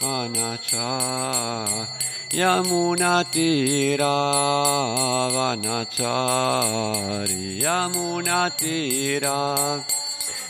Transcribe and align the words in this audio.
Vanachari 0.00 1.84
Yamunatira 2.32 4.16
Vanachari 5.36 7.44
Yamunatira 7.60 9.36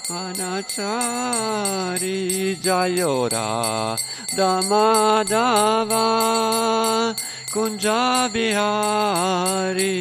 Vanachari 0.06 2.18
Jayora 2.62 3.98
Damadava 4.36 6.06
Kunjabihari 7.50 9.98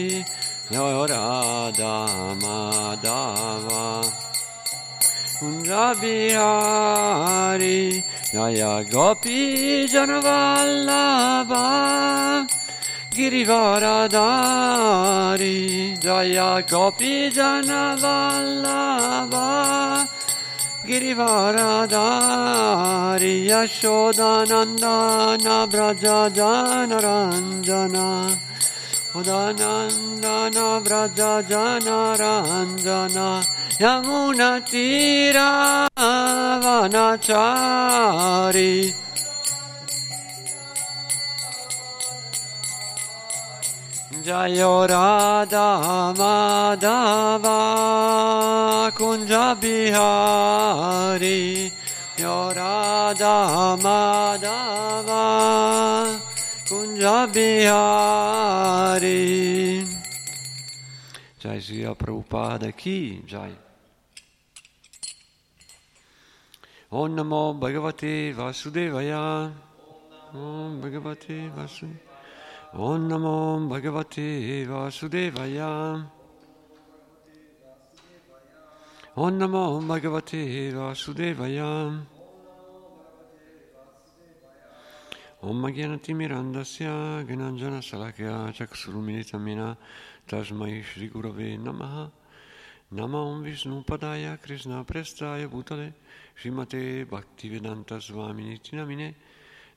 Radha 0.69 2.35
Madhava 2.41 4.03
Kunjabihari 5.39 8.03
Jaya 8.33 8.83
Gopi 8.91 9.87
Janavallabha 9.87 11.65
Girivaradari 13.11 15.95
Jaya 16.01 16.61
Gopi 16.67 17.29
Janavallabha 17.31 20.07
Girivaradari 20.85 23.35
Yashodanandana 23.47 25.57
Braja 25.71 26.29
Janaranjana 26.35 28.07
Udanandana 29.17 30.67
Braja 30.83 31.33
Janaranjana 31.49 33.29
Yamuna 33.79 34.51
Tira 34.69 35.49
Vanachari 36.63 38.13
Jayo 44.23 44.75
Radha 44.87 45.67
Madhava 46.19 47.57
Kunja 48.97 49.47
Bihari 49.59 51.41
Yorada 52.17 53.35
Madhava 53.81 55.25
Kunja 56.67 57.31
Bihari 57.31 57.87
Jai 61.39 61.59
Sri 61.61 61.83
Prabhupada 61.95 62.75
Ki 62.75 63.23
Jai. 63.25 63.55
Om 66.91 67.15
Namo 67.15 67.57
Bhagavate 67.57 68.33
Vasudevaya. 68.35 69.49
Om 70.33 70.81
Bhagavate 70.81 71.49
Vasudevaya 71.55 71.95
Om 72.73 73.07
Namo 73.07 73.59
Bhagavate 73.69 74.67
Vasudevaya. 74.67 76.03
Om 79.15 79.39
Namo 79.39 79.79
Bhagavate 79.87 80.73
Vasudevaya 80.73 82.16
Om 85.47 85.61
Magyanati 85.61 86.13
Mirandasya 86.13 87.25
Gananjana 87.25 87.79
Salakya 87.79 88.51
Chaksurumilitamina 88.51 89.77
Tasmai 90.27 90.83
Shri 90.83 91.07
Gurave 91.09 91.57
Namaha 91.57 92.11
Nama 92.91 93.17
Om 93.17 93.43
Vishnu 93.43 93.81
Padaya 93.85 94.37
Krishna 94.41 94.83
Prestaya 94.83 95.47
Bhutale 95.47 95.93
Srimate 96.37 97.05
Bhaktivedanta 97.05 98.01
Swamini 98.01 98.59
Tinamine 98.59 99.13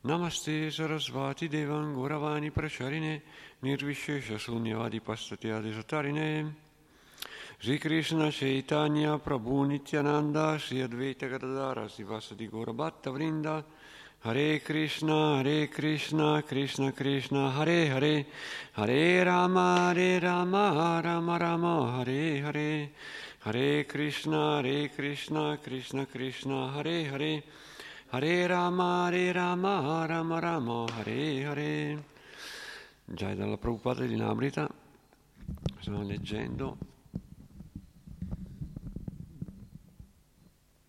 Namaste 0.05 0.73
Sarasvati 0.73 1.49
Devan 1.49 1.95
Gauravani 1.95 2.51
Pracharine 2.51 3.23
Nirvishesha 3.63 4.41
Sunyavadi 4.41 5.01
Pastate 5.01 5.53
Adisatarine 5.53 6.53
Sri 7.61 7.79
Krishna 7.79 8.33
Chaitanya 8.33 9.17
Prabhu 9.19 9.69
Nityananda 9.69 10.59
Sri 10.59 10.79
Advaita 10.79 11.31
Gadadara 11.31 11.85
Sivasadi 11.85 12.51
Gaurabhatta 12.51 13.13
Vrinda 13.13 13.63
Hare 14.23 14.61
Krishna 14.61 15.37
Hare 15.39 15.69
Krishna 15.69 16.43
Krishna 16.43 16.93
Krishna 16.93 17.51
Hare 17.53 17.89
Hare 17.89 18.27
Hare 18.73 19.25
Rama 19.25 19.93
Hare 19.95 20.21
Rama 20.21 21.01
Rama 21.03 21.39
Rama 21.39 21.97
Hare 21.97 22.41
Hare 22.43 22.91
Hare 23.45 23.85
Krishna 23.87 24.57
Hare 24.57 24.91
Krishna 24.91 25.59
Krishna 25.63 26.05
Krishna 26.07 26.71
Hare 26.73 27.05
Hare 27.09 27.43
Hare 28.13 28.49
Rama, 28.49 29.05
Hare 29.05 29.33
Rama, 29.33 30.05
Rama 30.05 30.41
Rama, 30.41 30.85
Hare 30.97 31.45
Hare. 31.45 32.05
Già 33.05 33.35
dalla 33.35 33.57
Prabhupada 33.57 34.05
di 34.05 34.17
Namrita 34.17 34.69
stiamo 35.79 36.03
leggendo 36.03 36.77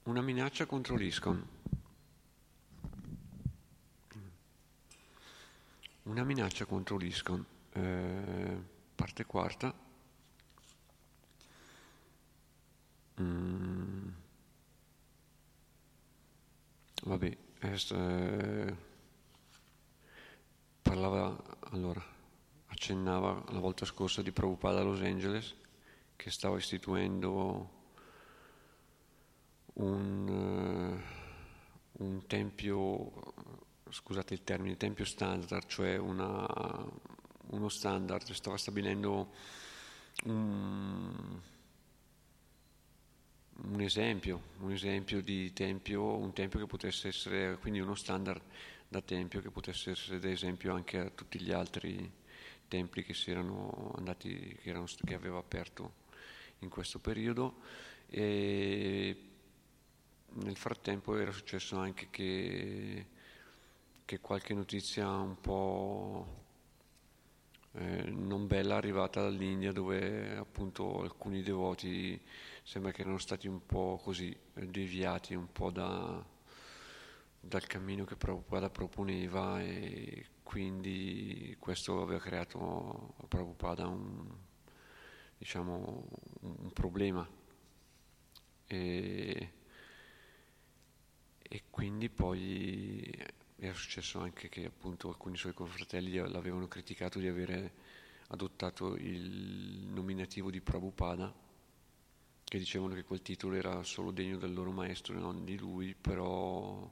una 0.04 0.22
minaccia 0.22 0.66
contro 0.66 0.96
l'ISCON. 0.96 1.51
Una 6.04 6.24
minaccia 6.24 6.66
contro 6.66 6.98
l'ISCON, 6.98 7.46
eh, 7.74 8.58
parte 8.96 9.26
quarta. 9.26 9.74
Mm. 13.22 14.08
Vabbè, 17.04 17.38
eh, 17.60 18.76
parlava 20.82 21.44
allora, 21.72 22.04
accennava 22.68 23.44
la 23.50 23.60
volta 23.60 23.86
scorsa 23.86 24.22
di 24.22 24.32
Prabhupada 24.32 24.80
a 24.80 24.84
Los 24.84 25.02
Angeles 25.02 25.56
che 26.16 26.30
stava 26.30 26.58
istituendo 26.58 27.70
un, 29.74 30.28
uh, 31.98 32.04
un 32.04 32.28
tempio, 32.28 33.34
scusate 33.92 34.34
il 34.34 34.44
termine, 34.44 34.78
tempio 34.78 35.06
standard, 35.06 35.66
cioè 35.68 35.98
una, 35.98 36.48
uno 37.48 37.70
standard, 37.70 38.32
stava 38.32 38.58
stabilendo 38.58 39.32
un 40.26 41.40
un 43.64 43.82
esempio, 43.82 44.42
un 44.60 44.72
esempio 44.72 45.22
di 45.22 45.54
tempio, 45.54 46.18
un 46.18 46.34
tempio 46.34 46.60
che 46.60 46.66
potesse 46.66 47.10
essere, 47.10 47.58
quindi 47.58 47.80
uno 47.80 47.96
standard 47.96 48.42
da 48.88 49.02
tempio 49.02 49.42
che 49.42 49.52
potesse 49.52 49.92
essere 49.92 50.18
ad 50.18 50.24
esempio 50.26 50.74
anche 50.74 50.98
a 50.98 51.10
tutti 51.10 51.40
gli 51.40 51.52
altri 51.52 52.12
templi 52.68 53.04
che 53.04 53.14
si 53.14 53.32
erano 53.32 53.94
andati, 53.98 54.58
che, 54.62 54.70
erano, 54.70 54.86
che 55.06 55.14
aveva 55.14 55.38
aperto 55.38 55.94
in 56.60 56.70
questo 56.70 57.00
periodo. 57.00 57.60
E 58.10 59.16
nel 60.34 60.56
frattempo 60.56 61.18
era 61.18 61.32
successo 61.32 61.78
anche 61.78 62.08
che, 62.10 63.06
che 64.12 64.20
qualche 64.20 64.54
notizia 64.54 65.08
un 65.08 65.40
po' 65.40 66.28
eh, 67.76 68.04
non 68.10 68.46
bella 68.46 68.76
arrivata 68.76 69.22
dall'India 69.22 69.72
dove 69.72 70.36
appunto 70.36 71.02
alcuni 71.02 71.42
devoti 71.42 72.22
sembra 72.62 72.92
che 72.92 73.04
erano 73.04 73.20
stati 73.20 73.48
un 73.48 73.66
po' 73.66 74.02
così 74.04 74.38
deviati 74.54 75.34
un 75.34 75.50
po' 75.50 75.72
da, 75.72 76.22
dal 77.40 77.66
cammino 77.68 78.04
che 78.04 78.18
Prabhupada 78.18 78.70
proponeva 78.70 79.62
e 79.62 80.26
quindi 80.44 81.56
questo 81.58 82.02
aveva 82.02 82.20
creato 82.20 83.14
a 83.16 83.28
Prabhupada 83.28 83.88
un, 83.88 84.30
diciamo, 85.38 86.06
un 86.42 86.72
problema. 86.74 87.26
E, 88.68 89.52
e 91.42 91.64
quindi 91.70 92.10
poi 92.10 93.40
era 93.64 93.76
successo 93.76 94.20
anche 94.20 94.50
che 94.50 94.66
appunto 94.66 95.08
alcuni 95.10 95.38
suoi 95.38 95.54
confratelli 95.54 96.16
l'avevano 96.16 96.68
criticato 96.68 97.20
di 97.20 97.28
avere 97.28 97.74
adottato 98.30 98.96
il 98.96 99.86
nominativo 99.88 100.50
di 100.50 100.62
Prabhupada, 100.62 101.32
che 102.44 102.58
dicevano 102.58 102.96
che 102.96 103.04
quel 103.04 103.22
titolo 103.22 103.54
era 103.54 103.84
solo 103.84 104.10
degno 104.10 104.38
del 104.38 104.54
loro 104.54 104.72
maestro 104.72 105.16
e 105.16 105.20
non 105.20 105.46
di 105.46 105.60
lui, 105.60 105.94
però 105.94 106.90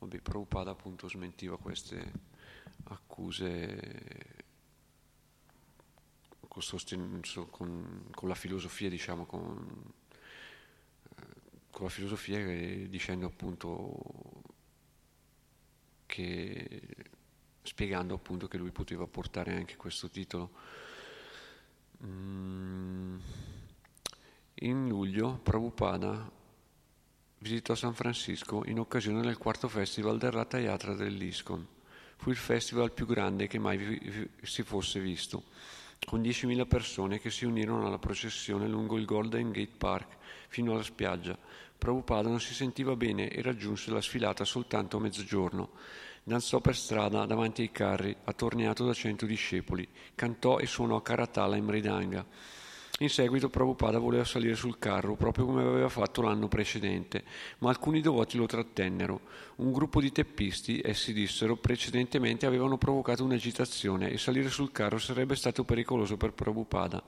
vabbè, 0.00 0.20
Prabhupada 0.20 0.72
appunto 0.72 1.08
smentiva 1.08 1.56
queste 1.56 2.12
accuse 2.84 4.46
con, 6.48 6.62
sosten- 6.62 7.22
con, 7.50 8.08
con 8.10 8.28
la 8.28 8.34
filosofia, 8.34 8.88
diciamo, 8.88 9.24
con, 9.24 9.92
con 11.70 11.84
la 11.84 11.90
filosofia 11.90 12.44
dicendo 12.88 13.26
appunto 13.26 14.27
che 16.18 16.80
spiegando 17.62 18.14
appunto 18.14 18.48
che 18.48 18.58
lui 18.58 18.72
poteva 18.72 19.06
portare 19.06 19.54
anche 19.54 19.76
questo 19.76 20.08
titolo. 20.10 20.50
Mm. 22.04 23.18
In 24.60 24.88
luglio 24.88 25.38
Prabhupada 25.40 26.28
visitò 27.38 27.76
San 27.76 27.94
Francisco 27.94 28.64
in 28.66 28.80
occasione 28.80 29.20
del 29.20 29.38
quarto 29.38 29.68
festival 29.68 30.18
del 30.18 30.32
Ratha 30.32 30.58
Yatra 30.58 30.94
dell'ISKCON. 30.94 31.66
Fu 32.16 32.30
il 32.30 32.36
festival 32.36 32.92
più 32.92 33.06
grande 33.06 33.46
che 33.46 33.60
mai 33.60 34.28
si 34.42 34.64
fosse 34.64 34.98
visto, 34.98 35.44
con 36.06 36.20
10.000 36.20 36.66
persone 36.66 37.20
che 37.20 37.30
si 37.30 37.44
unirono 37.44 37.86
alla 37.86 37.98
processione 37.98 38.68
lungo 38.68 38.96
il 38.96 39.04
Golden 39.04 39.50
Gate 39.50 39.74
Park 39.76 40.16
fino 40.48 40.72
alla 40.72 40.82
spiaggia. 40.82 41.36
Prabhupada 41.78 42.28
non 42.28 42.40
si 42.40 42.54
sentiva 42.54 42.96
bene 42.96 43.28
e 43.28 43.42
raggiunse 43.42 43.90
la 43.90 44.00
sfilata 44.00 44.44
soltanto 44.44 44.96
a 44.96 45.00
mezzogiorno. 45.00 45.70
Danzò 46.22 46.60
per 46.60 46.76
strada 46.76 47.24
davanti 47.24 47.62
ai 47.62 47.70
carri, 47.70 48.14
attorniato 48.24 48.84
da 48.84 48.92
cento 48.92 49.26
discepoli, 49.26 49.88
cantò 50.14 50.58
e 50.58 50.66
suonò 50.66 51.00
Karatala 51.00 51.56
in 51.56 51.64
Mridanga 51.64 52.26
in 53.00 53.08
seguito 53.08 53.48
Prabhupada 53.48 53.98
voleva 53.98 54.24
salire 54.24 54.56
sul 54.56 54.78
carro, 54.78 55.14
proprio 55.14 55.44
come 55.44 55.62
aveva 55.62 55.88
fatto 55.88 56.20
l'anno 56.20 56.48
precedente, 56.48 57.22
ma 57.58 57.68
alcuni 57.68 58.00
devoti 58.00 58.36
lo 58.36 58.46
trattennero. 58.46 59.20
Un 59.56 59.70
gruppo 59.70 60.00
di 60.00 60.10
teppisti, 60.10 60.80
essi 60.84 61.12
dissero, 61.12 61.56
precedentemente 61.56 62.46
avevano 62.46 62.76
provocato 62.76 63.22
un'agitazione 63.22 64.10
e 64.10 64.18
salire 64.18 64.48
sul 64.48 64.72
carro 64.72 64.98
sarebbe 64.98 65.36
stato 65.36 65.62
pericoloso 65.64 66.16
per 66.16 66.32
Prabhupada. 66.32 67.02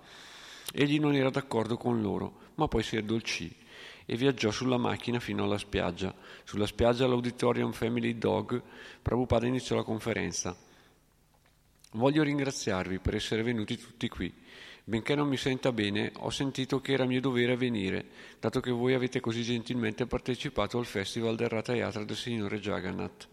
Egli 0.72 1.00
non 1.00 1.14
era 1.14 1.30
d'accordo 1.30 1.76
con 1.76 2.00
loro, 2.00 2.34
ma 2.54 2.68
poi 2.68 2.84
si 2.84 2.96
addolcì 2.96 3.52
e 4.06 4.16
viaggiò 4.16 4.50
sulla 4.52 4.76
macchina 4.76 5.18
fino 5.18 5.42
alla 5.42 5.58
spiaggia. 5.58 6.14
Sulla 6.44 6.66
spiaggia 6.66 7.04
all'Auditorium 7.04 7.72
Family 7.72 8.16
Dog, 8.16 8.62
Prabhupada 9.02 9.46
iniziò 9.46 9.74
la 9.74 9.82
conferenza. 9.82 10.56
Voglio 11.92 12.22
ringraziarvi 12.22 13.00
per 13.00 13.16
essere 13.16 13.42
venuti 13.42 13.76
tutti 13.76 14.08
qui. 14.08 14.32
Benché 14.90 15.14
non 15.14 15.28
mi 15.28 15.36
senta 15.36 15.70
bene, 15.70 16.10
ho 16.16 16.30
sentito 16.30 16.80
che 16.80 16.94
era 16.94 17.04
mio 17.04 17.20
dovere 17.20 17.56
venire, 17.56 18.06
dato 18.40 18.58
che 18.58 18.72
voi 18.72 18.92
avete 18.92 19.20
così 19.20 19.44
gentilmente 19.44 20.04
partecipato 20.04 20.78
al 20.78 20.84
festival 20.84 21.36
del 21.36 21.48
Ratha 21.48 21.76
Yatra 21.76 22.02
del 22.02 22.16
Signore 22.16 22.58
Jagannath. 22.58 23.28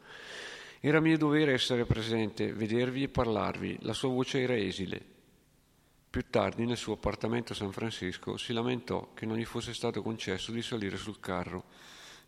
Era 0.79 0.99
mio 0.99 1.17
dovere 1.17 1.53
essere 1.53 1.85
presente, 1.85 2.53
vedervi 2.53 3.01
e 3.01 3.09
parlarvi, 3.09 3.79
la 3.81 3.93
sua 3.93 4.09
voce 4.09 4.39
era 4.39 4.55
esile. 4.55 5.01
Più 6.11 6.25
tardi, 6.29 6.63
nel 6.63 6.77
suo 6.77 6.93
appartamento 6.93 7.53
a 7.53 7.55
San 7.55 7.71
Francisco, 7.71 8.37
si 8.37 8.53
lamentò 8.53 9.13
che 9.15 9.25
non 9.25 9.37
gli 9.37 9.45
fosse 9.45 9.73
stato 9.73 10.03
concesso 10.03 10.51
di 10.51 10.61
salire 10.61 10.95
sul 10.95 11.19
carro. 11.19 11.63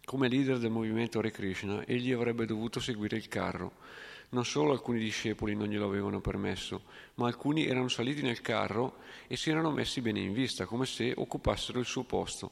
Come 0.06 0.28
leader 0.28 0.58
del 0.58 0.72
movimento 0.72 1.20
Hare 1.20 1.30
Krishna, 1.30 1.86
egli 1.86 2.14
avrebbe 2.14 2.48
dovuto 2.48 2.80
seguire 2.80 3.18
il 3.18 3.28
carro, 3.28 3.74
non 4.30 4.46
solo 4.46 4.72
alcuni 4.72 5.00
discepoli 5.00 5.56
non 5.56 5.68
glielo 5.68 5.86
avevano 5.86 6.22
permesso, 6.22 6.84
ma 7.16 7.28
alcuni 7.28 7.66
erano 7.66 7.88
saliti 7.88 8.22
nel 8.22 8.42
carro 8.42 8.98
e 9.28 9.36
si 9.36 9.50
erano 9.50 9.72
messi 9.72 10.02
bene 10.02 10.20
in 10.20 10.34
vista, 10.34 10.66
come 10.66 10.86
se 10.86 11.14
occupassero 11.16 11.80
il 11.80 11.86
suo 11.86 12.04
posto. 12.04 12.52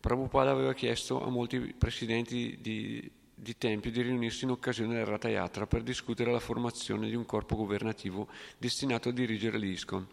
Prabhupada 0.00 0.50
aveva 0.50 0.74
chiesto 0.74 1.24
a 1.24 1.30
molti 1.30 1.60
presidenti 1.78 2.58
di, 2.60 3.10
di 3.34 3.56
tempio 3.56 3.90
di 3.90 4.02
riunirsi 4.02 4.44
in 4.44 4.50
occasione 4.50 4.94
del 4.94 5.06
Ratha 5.06 5.28
Yatra 5.28 5.66
per 5.66 5.82
discutere 5.82 6.32
la 6.32 6.40
formazione 6.40 7.08
di 7.08 7.14
un 7.14 7.24
corpo 7.24 7.56
governativo 7.56 8.28
destinato 8.58 9.08
a 9.08 9.12
dirigere 9.12 9.58
l'ISKCON. 9.58 10.06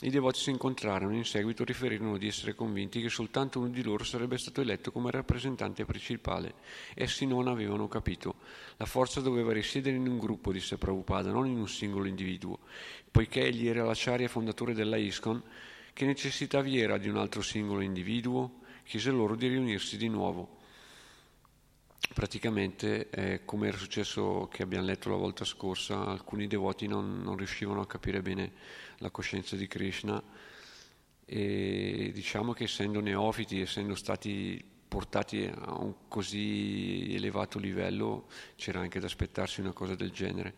I 0.00 0.10
devoti 0.10 0.40
si 0.40 0.50
incontrarono 0.50 1.12
e 1.12 1.18
in 1.18 1.24
seguito 1.24 1.62
riferirono 1.62 2.16
di 2.16 2.26
essere 2.26 2.54
convinti 2.54 3.00
che 3.00 3.08
soltanto 3.08 3.60
uno 3.60 3.68
di 3.68 3.82
loro 3.82 4.02
sarebbe 4.02 4.36
stato 4.36 4.60
eletto 4.60 4.90
come 4.90 5.12
rappresentante 5.12 5.84
principale. 5.84 6.54
Essi 6.94 7.24
non 7.24 7.46
avevano 7.46 7.86
capito. 7.86 8.36
La 8.78 8.86
forza 8.86 9.20
doveva 9.20 9.52
risiedere 9.52 9.96
in 9.96 10.08
un 10.08 10.18
gruppo, 10.18 10.50
disse 10.50 10.76
Prabhupada, 10.76 11.30
non 11.30 11.46
in 11.46 11.58
un 11.58 11.68
singolo 11.68 12.06
individuo. 12.06 12.58
Poiché 13.10 13.42
egli 13.46 13.68
era 13.68 13.84
l'acciaria 13.84 14.26
fondatore 14.26 14.74
della 14.74 14.96
ISKCON, 14.96 15.42
che 15.92 16.04
necessità 16.04 16.62
vi 16.62 16.80
era 16.80 16.98
di 16.98 17.08
un 17.08 17.18
altro 17.18 17.42
singolo 17.42 17.80
individuo? 17.80 18.60
Chiese 18.84 19.10
loro 19.10 19.36
di 19.36 19.46
riunirsi 19.46 19.96
di 19.96 20.08
nuovo 20.08 20.60
praticamente 22.14 23.08
eh, 23.10 23.44
come 23.44 23.68
era 23.68 23.76
successo 23.76 24.48
che 24.50 24.62
abbiamo 24.62 24.84
letto 24.84 25.08
la 25.08 25.16
volta 25.16 25.44
scorsa, 25.44 26.06
alcuni 26.06 26.46
devoti 26.46 26.86
non, 26.86 27.22
non, 27.22 27.36
riuscivano 27.36 27.80
a 27.80 27.86
capire 27.86 28.22
bene 28.22 28.52
la 28.98 29.10
coscienza 29.10 29.56
di 29.56 29.66
Krishna 29.66 30.22
e 31.24 32.10
diciamo 32.12 32.52
che 32.52 32.64
essendo 32.64 33.00
neofiti, 33.00 33.60
essendo 33.60 33.94
stati 33.94 34.62
portati 34.86 35.44
a 35.46 35.78
un 35.78 35.94
così 36.08 37.14
elevato 37.14 37.58
livello, 37.58 38.26
c'era 38.56 38.80
anche 38.80 39.00
da 39.00 39.06
aspettarsi 39.06 39.60
una 39.60 39.72
cosa 39.72 39.94
del 39.94 40.10
genere. 40.10 40.54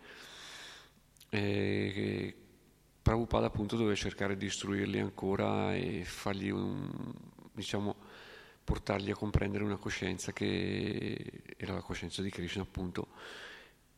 E, 1.29 2.35
Prabhupada 3.00 3.46
appunto 3.46 3.76
doveva 3.76 3.94
cercare 3.94 4.37
di 4.37 4.46
istruirli 4.46 4.99
ancora 4.99 5.75
e 5.75 6.05
fargli 6.05 6.49
un, 6.49 6.91
diciamo, 7.52 7.94
portarli 8.64 9.11
a 9.11 9.14
comprendere 9.14 9.62
una 9.62 9.76
coscienza 9.76 10.32
che 10.32 11.43
era 11.56 11.75
la 11.75 11.82
coscienza 11.82 12.22
di 12.22 12.31
Krishna 12.31 12.62
appunto 12.62 13.08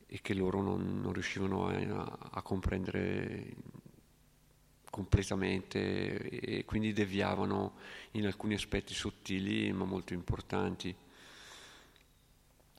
e 0.06 0.20
che 0.20 0.34
loro 0.34 0.60
non, 0.60 1.00
non 1.00 1.12
riuscivano 1.12 1.68
a, 1.68 2.18
a, 2.32 2.42
comprendere 2.42 3.54
completamente 4.90 6.28
e 6.28 6.64
quindi 6.64 6.92
deviavano 6.92 7.74
in 8.12 8.26
alcuni 8.26 8.54
aspetti 8.54 8.94
sottili 8.94 9.72
ma 9.72 9.84
molto 9.84 10.14
importanti 10.14 10.94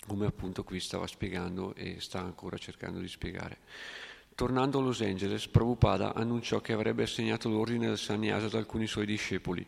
come 0.05 0.25
appunto 0.25 0.63
qui 0.63 0.79
stava 0.79 1.05
spiegando 1.05 1.75
e 1.75 1.99
sta 1.99 2.19
ancora 2.19 2.57
cercando 2.57 2.99
di 2.99 3.07
spiegare. 3.09 3.57
Tornando 4.35 4.79
a 4.79 4.81
Los 4.81 5.01
Angeles, 5.01 5.47
Prabhupada 5.47 6.13
annunciò 6.13 6.61
che 6.61 6.71
avrebbe 6.71 7.03
assegnato 7.03 7.49
l'ordine 7.49 7.87
del 7.87 7.97
sannyasa 7.97 8.45
ad 8.45 8.53
alcuni 8.53 8.87
suoi 8.87 9.05
discepoli 9.05 9.65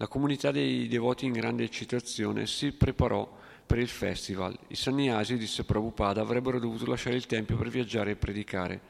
la 0.00 0.06
comunità 0.06 0.52
dei 0.52 0.86
devoti 0.86 1.26
in 1.26 1.32
grande 1.32 1.64
eccitazione 1.64 2.46
si 2.46 2.70
preparò 2.70 3.28
per 3.66 3.78
il 3.78 3.88
festival. 3.88 4.56
I 4.68 4.76
sannyasi, 4.76 5.36
disse 5.36 5.64
Prabhupada, 5.64 6.20
avrebbero 6.20 6.60
dovuto 6.60 6.86
lasciare 6.86 7.16
il 7.16 7.26
tempio 7.26 7.56
per 7.56 7.68
viaggiare 7.68 8.12
e 8.12 8.16
predicare. 8.16 8.80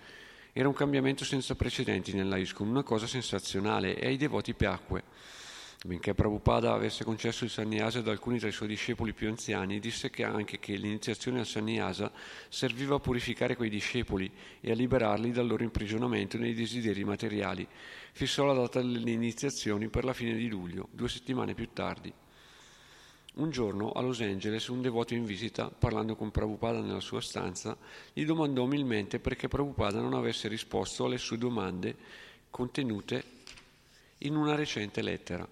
Era 0.52 0.68
un 0.68 0.74
cambiamento 0.74 1.24
senza 1.24 1.54
precedenti 1.54 2.12
nella 2.12 2.36
ISKCON, 2.36 2.68
una 2.68 2.82
cosa 2.82 3.06
sensazionale 3.06 3.98
e 3.98 4.06
ai 4.06 4.18
devoti 4.18 4.52
piacque. 4.52 5.02
Benché 5.84 6.12
Prabhupada 6.12 6.72
avesse 6.72 7.04
concesso 7.04 7.44
il 7.44 7.50
sannyasa 7.50 8.00
ad 8.00 8.08
alcuni 8.08 8.40
tra 8.40 8.48
i 8.48 8.52
suoi 8.52 8.66
discepoli 8.66 9.12
più 9.12 9.28
anziani, 9.28 9.78
disse 9.78 10.10
che 10.10 10.24
anche 10.24 10.58
che 10.58 10.74
l'iniziazione 10.74 11.38
al 11.38 11.46
sannyasa 11.46 12.10
serviva 12.48 12.96
a 12.96 12.98
purificare 12.98 13.54
quei 13.54 13.70
discepoli 13.70 14.28
e 14.60 14.72
a 14.72 14.74
liberarli 14.74 15.30
dal 15.30 15.46
loro 15.46 15.62
imprigionamento 15.62 16.36
nei 16.36 16.52
desideri 16.52 17.04
materiali. 17.04 17.64
Fissò 18.10 18.44
la 18.44 18.54
data 18.54 18.80
delle 18.80 19.12
iniziazioni 19.12 19.86
per 19.86 20.02
la 20.02 20.12
fine 20.12 20.34
di 20.34 20.48
luglio, 20.48 20.88
due 20.90 21.08
settimane 21.08 21.54
più 21.54 21.68
tardi. 21.72 22.12
Un 23.34 23.50
giorno 23.50 23.92
a 23.92 24.00
Los 24.00 24.20
Angeles 24.20 24.66
un 24.66 24.82
devoto 24.82 25.14
in 25.14 25.24
visita, 25.24 25.70
parlando 25.70 26.16
con 26.16 26.32
Prabhupada 26.32 26.80
nella 26.80 26.98
sua 26.98 27.20
stanza, 27.20 27.76
gli 28.12 28.24
domandò 28.24 28.64
umilmente 28.64 29.20
perché 29.20 29.46
Prabhupada 29.46 30.00
non 30.00 30.14
avesse 30.14 30.48
risposto 30.48 31.04
alle 31.04 31.18
sue 31.18 31.38
domande 31.38 31.94
contenute 32.50 33.22
in 34.18 34.34
una 34.34 34.56
recente 34.56 35.02
lettera 35.02 35.48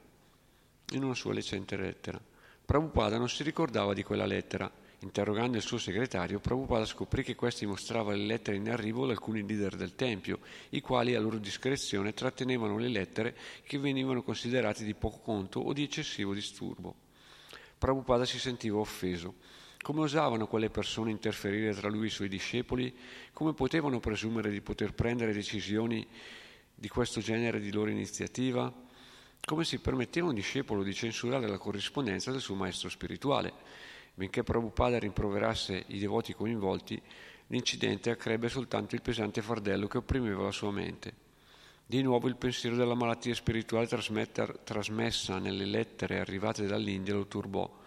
in 0.92 1.02
una 1.02 1.14
sua 1.14 1.34
recente 1.34 1.76
lettera. 1.76 2.20
Prabhupada 2.64 3.18
non 3.18 3.28
si 3.28 3.42
ricordava 3.42 3.94
di 3.94 4.02
quella 4.02 4.26
lettera. 4.26 4.70
Interrogando 5.00 5.56
il 5.56 5.62
suo 5.62 5.78
segretario, 5.78 6.40
Prabhupada 6.40 6.84
scoprì 6.84 7.22
che 7.22 7.34
questi 7.34 7.66
mostrava 7.66 8.14
le 8.14 8.24
lettere 8.24 8.56
in 8.56 8.70
arrivo 8.70 9.04
ad 9.04 9.10
alcuni 9.10 9.46
leader 9.46 9.76
del 9.76 9.94
Tempio, 9.94 10.40
i 10.70 10.80
quali 10.80 11.14
a 11.14 11.20
loro 11.20 11.38
discrezione 11.38 12.14
trattenevano 12.14 12.78
le 12.78 12.88
lettere 12.88 13.36
che 13.62 13.78
venivano 13.78 14.22
considerate 14.22 14.84
di 14.84 14.94
poco 14.94 15.18
conto 15.18 15.60
o 15.60 15.72
di 15.72 15.82
eccessivo 15.82 16.32
disturbo. 16.32 16.94
Prabhupada 17.78 18.24
si 18.24 18.38
sentiva 18.38 18.78
offeso. 18.78 19.34
Come 19.82 20.00
osavano 20.00 20.48
quelle 20.48 20.70
persone 20.70 21.10
interferire 21.10 21.74
tra 21.74 21.88
lui 21.88 22.04
e 22.04 22.06
i 22.06 22.10
suoi 22.10 22.28
discepoli? 22.28 22.92
Come 23.32 23.52
potevano 23.52 24.00
presumere 24.00 24.50
di 24.50 24.60
poter 24.60 24.94
prendere 24.94 25.32
decisioni 25.32 26.04
di 26.74 26.88
questo 26.88 27.20
genere 27.20 27.60
di 27.60 27.70
loro 27.70 27.90
iniziativa? 27.90 28.85
Come 29.46 29.64
si 29.64 29.78
permetteva 29.78 30.26
un 30.26 30.34
discepolo 30.34 30.82
di 30.82 30.92
censurare 30.92 31.46
la 31.46 31.56
corrispondenza 31.56 32.32
del 32.32 32.40
suo 32.40 32.56
maestro 32.56 32.88
spirituale. 32.88 33.52
Benché 34.12 34.42
Prabhupada 34.42 34.98
rimproverasse 34.98 35.84
i 35.88 36.00
devoti 36.00 36.34
coinvolti, 36.34 37.00
l'incidente 37.46 38.10
accrebbe 38.10 38.48
soltanto 38.48 38.96
il 38.96 39.02
pesante 39.02 39.42
fardello 39.42 39.86
che 39.86 39.98
opprimeva 39.98 40.42
la 40.42 40.50
sua 40.50 40.72
mente. 40.72 41.14
Di 41.86 42.02
nuovo 42.02 42.26
il 42.26 42.34
pensiero 42.34 42.74
della 42.74 42.94
malattia 42.94 43.34
spirituale 43.34 43.86
trasmessa 43.86 45.38
nelle 45.38 45.64
lettere 45.64 46.18
arrivate 46.18 46.66
dall'India 46.66 47.14
lo 47.14 47.28
turbò. 47.28 47.84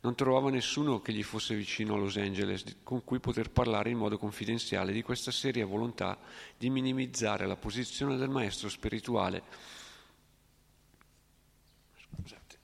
Non 0.00 0.16
trovava 0.16 0.50
nessuno 0.50 1.00
che 1.00 1.12
gli 1.12 1.22
fosse 1.22 1.54
vicino 1.54 1.94
a 1.94 1.98
Los 1.98 2.16
Angeles 2.16 2.64
con 2.82 3.04
cui 3.04 3.20
poter 3.20 3.50
parlare 3.50 3.90
in 3.90 3.98
modo 3.98 4.18
confidenziale 4.18 4.90
di 4.90 5.02
questa 5.02 5.30
seria 5.30 5.64
volontà 5.64 6.18
di 6.56 6.70
minimizzare 6.70 7.46
la 7.46 7.56
posizione 7.56 8.16
del 8.16 8.30
maestro 8.30 8.68
spirituale 8.68 9.76
Scusate. 12.16 12.58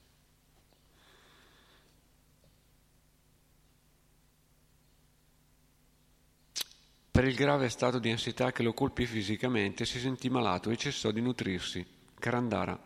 Per 7.15 7.25
il 7.25 7.37
grave 7.37 7.69
stato 7.69 8.01
di 8.01 8.11
ansietà 8.11 8.51
che 8.51 8.65
lo 8.65 8.73
colpì 8.73 9.07
fisicamente, 9.07 9.85
si 9.85 10.01
sentì 10.01 10.29
malato 10.29 10.71
e 10.71 10.77
cessò 10.77 11.13
di 11.13 11.21
nutrirsi. 11.21 11.87
Karandara. 12.19 12.77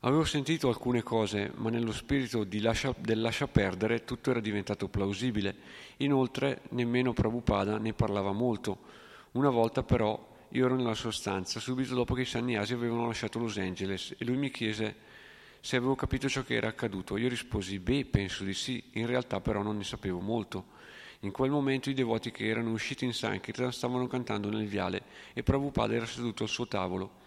Avevo 0.00 0.24
sentito 0.24 0.66
alcune 0.66 1.04
cose, 1.04 1.52
ma 1.54 1.70
nello 1.70 1.92
spirito 1.92 2.44
lascia, 2.58 2.92
del 2.98 3.20
lascia 3.20 3.46
perdere 3.46 4.02
tutto 4.02 4.32
era 4.32 4.40
diventato 4.40 4.88
plausibile. 4.88 5.54
Inoltre 5.98 6.62
nemmeno 6.70 7.12
Prabhupada 7.12 7.78
ne 7.78 7.92
parlava 7.92 8.32
molto. 8.32 8.78
Una 9.34 9.50
volta 9.50 9.84
però 9.84 10.46
io 10.48 10.66
ero 10.66 10.74
nella 10.74 10.94
sua 10.94 11.12
stanza, 11.12 11.60
subito 11.60 11.94
dopo 11.94 12.14
che 12.14 12.22
i 12.22 12.26
sannyasi 12.26 12.72
avevano 12.72 13.06
lasciato 13.06 13.38
Los 13.38 13.58
Angeles, 13.58 14.16
e 14.18 14.24
lui 14.24 14.38
mi 14.38 14.50
chiese 14.50 14.96
se 15.60 15.76
avevo 15.76 15.94
capito 15.94 16.28
ciò 16.28 16.42
che 16.42 16.54
era 16.56 16.66
accaduto. 16.66 17.16
Io 17.16 17.28
risposi, 17.28 17.78
beh, 17.78 18.06
penso 18.06 18.42
di 18.42 18.54
sì, 18.54 18.82
in 18.94 19.06
realtà 19.06 19.40
però 19.40 19.62
non 19.62 19.76
ne 19.76 19.84
sapevo 19.84 20.18
molto. 20.18 20.78
In 21.20 21.32
quel 21.32 21.50
momento 21.50 21.90
i 21.90 21.94
devoti 21.94 22.30
che 22.30 22.46
erano 22.46 22.70
usciti 22.70 23.04
in 23.04 23.12
Sankirtan 23.12 23.72
stavano 23.72 24.06
cantando 24.06 24.48
nel 24.48 24.66
viale 24.66 25.02
e 25.34 25.42
Prabhupada 25.42 25.94
era 25.94 26.06
seduto 26.06 26.44
al 26.44 26.48
suo 26.48 26.66
tavolo. 26.66 27.18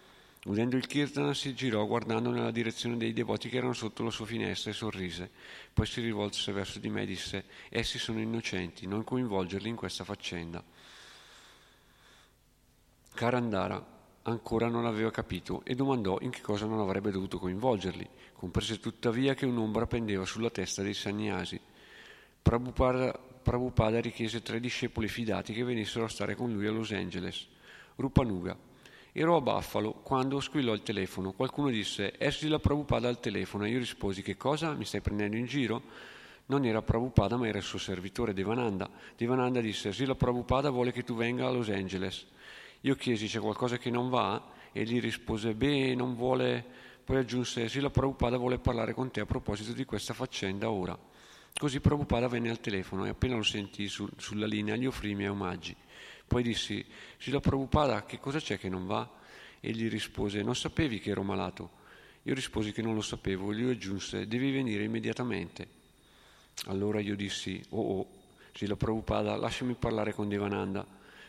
Udendo 0.45 0.75
il 0.75 0.87
kirtana 0.87 1.33
si 1.33 1.53
girò 1.53 1.85
guardando 1.85 2.31
nella 2.31 2.51
direzione 2.51 2.97
dei 2.97 3.13
devoti 3.13 3.49
che 3.49 3.57
erano 3.57 3.73
sotto 3.73 4.03
la 4.03 4.09
sua 4.09 4.25
finestra 4.25 4.71
e 4.71 4.73
sorrise. 4.73 5.29
Poi 5.71 5.85
si 5.85 6.01
rivolse 6.01 6.51
verso 6.51 6.79
di 6.79 6.89
me 6.89 7.03
e 7.03 7.05
disse, 7.05 7.45
essi 7.69 7.99
sono 7.99 8.19
innocenti, 8.19 8.87
non 8.87 9.03
coinvolgerli 9.03 9.69
in 9.69 9.75
questa 9.75 10.03
faccenda. 10.03 10.61
Karandara 13.13 13.91
ancora 14.23 14.67
non 14.67 14.85
aveva 14.85 15.11
capito 15.11 15.61
e 15.63 15.75
domandò 15.75 16.17
in 16.21 16.31
che 16.31 16.41
cosa 16.41 16.65
non 16.65 16.79
avrebbe 16.79 17.11
dovuto 17.11 17.37
coinvolgerli. 17.37 18.09
Comprese 18.33 18.79
tuttavia 18.79 19.35
che 19.35 19.45
un'ombra 19.45 19.85
pendeva 19.85 20.25
sulla 20.25 20.49
testa 20.49 20.81
dei 20.81 20.93
sannyasi. 20.93 21.61
Prabhupada, 22.41 23.17
Prabhupada 23.43 23.99
richiese 23.99 24.41
tre 24.41 24.59
discepoli 24.59 25.07
fidati 25.07 25.53
che 25.53 25.63
venissero 25.63 26.05
a 26.05 26.09
stare 26.09 26.33
con 26.33 26.51
lui 26.51 26.65
a 26.65 26.71
Los 26.71 26.91
Angeles. 26.91 27.45
Rupanuga, 27.97 28.57
Ero 29.15 29.35
a 29.35 29.41
Buffalo 29.41 29.91
quando 29.91 30.39
squillò 30.39 30.73
il 30.73 30.81
telefono. 30.81 31.33
Qualcuno 31.33 31.69
disse, 31.69 32.15
esci 32.17 32.47
la 32.47 32.57
Prabhupada 32.57 33.07
al 33.07 33.19
telefono. 33.19 33.65
E 33.65 33.69
io 33.69 33.77
risposi, 33.77 34.23
che 34.23 34.35
cosa? 34.35 34.73
Mi 34.73 34.85
stai 34.85 35.01
prendendo 35.01 35.37
in 35.37 35.45
giro? 35.45 35.83
Non 36.47 36.65
era 36.65 36.81
Prabhupada, 36.81 37.37
ma 37.37 37.47
era 37.47 37.59
il 37.59 37.63
suo 37.63 37.77
servitore 37.77 38.33
Devananda. 38.33 38.89
Devananda 39.15 39.61
disse, 39.61 39.93
sì, 39.93 40.11
Prabhupada 40.15 40.71
vuole 40.71 40.91
che 40.91 41.03
tu 41.03 41.13
venga 41.13 41.45
a 41.45 41.51
Los 41.51 41.69
Angeles. 41.69 42.25
Io 42.81 42.95
chiesi, 42.95 43.27
c'è 43.27 43.39
qualcosa 43.39 43.77
che 43.77 43.91
non 43.91 44.09
va? 44.09 44.49
E 44.71 44.83
gli 44.83 44.99
rispose, 44.99 45.53
beh, 45.53 45.93
non 45.93 46.15
vuole... 46.15 46.65
Poi 47.03 47.17
aggiunse, 47.17 47.69
sì, 47.69 47.87
Prabhupada 47.87 48.37
vuole 48.37 48.57
parlare 48.57 48.95
con 48.95 49.11
te 49.11 49.19
a 49.19 49.25
proposito 49.27 49.73
di 49.73 49.85
questa 49.85 50.15
faccenda 50.15 50.71
ora. 50.71 50.97
Così 51.57 51.79
Prabhupada 51.79 52.27
venne 52.27 52.49
al 52.49 52.59
telefono 52.59 53.05
e 53.05 53.09
appena 53.09 53.35
lo 53.35 53.43
sentì 53.43 53.87
su, 53.87 54.07
sulla 54.17 54.47
linea 54.47 54.75
gli 54.75 54.85
offrì 54.85 55.11
i 55.11 55.15
miei 55.15 55.29
omaggi. 55.29 55.75
Poi 56.27 56.43
dissi, 56.43 56.83
Srila 57.19 57.39
Prabhupada, 57.39 58.05
che 58.05 58.19
cosa 58.19 58.39
c'è 58.39 58.57
che 58.57 58.69
non 58.69 58.85
va? 58.85 59.09
E 59.59 59.71
gli 59.71 59.87
rispose, 59.87 60.41
non 60.41 60.55
sapevi 60.55 60.99
che 60.99 61.11
ero 61.11 61.23
malato. 61.23 61.81
Io 62.23 62.33
risposi 62.33 62.71
che 62.71 62.81
non 62.81 62.95
lo 62.95 63.01
sapevo 63.01 63.51
e 63.51 63.55
lui 63.55 63.71
aggiunse, 63.71 64.27
devi 64.27 64.51
venire 64.51 64.83
immediatamente. 64.83 65.81
Allora 66.65 66.99
io 66.99 67.15
dissi, 67.15 67.63
oh 67.69 67.99
oh, 67.99 68.07
Srila 68.55 68.75
Prabhupada, 68.75 69.35
lasciami 69.35 69.75
parlare 69.75 70.13
con 70.13 70.27
Devananda. 70.27 70.85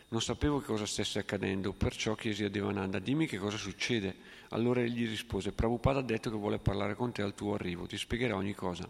Non 0.09 0.23
sapevo 0.23 0.61
che 0.61 0.67
cosa 0.67 0.87
stesse 0.87 1.19
accadendo, 1.19 1.73
perciò 1.73 2.15
chiesi 2.15 2.45
a 2.45 2.51
Devananda, 2.51 2.99
dimmi 2.99 3.27
che 3.27 3.39
cosa 3.39 3.57
succede. 3.57 4.15
Allora 4.51 4.81
egli 4.81 5.07
rispose, 5.09 5.53
Prabhupada 5.53 5.99
ha 5.99 6.03
detto 6.03 6.31
che 6.31 6.37
vuole 6.37 6.59
parlare 6.59 6.95
con 6.95 7.13
te 7.13 7.23
al 7.23 7.35
tuo 7.35 7.55
arrivo, 7.55 7.87
ti 7.87 7.99
spiegherà 7.99 8.37
ogni 8.37 8.55
cosa. 8.55 8.89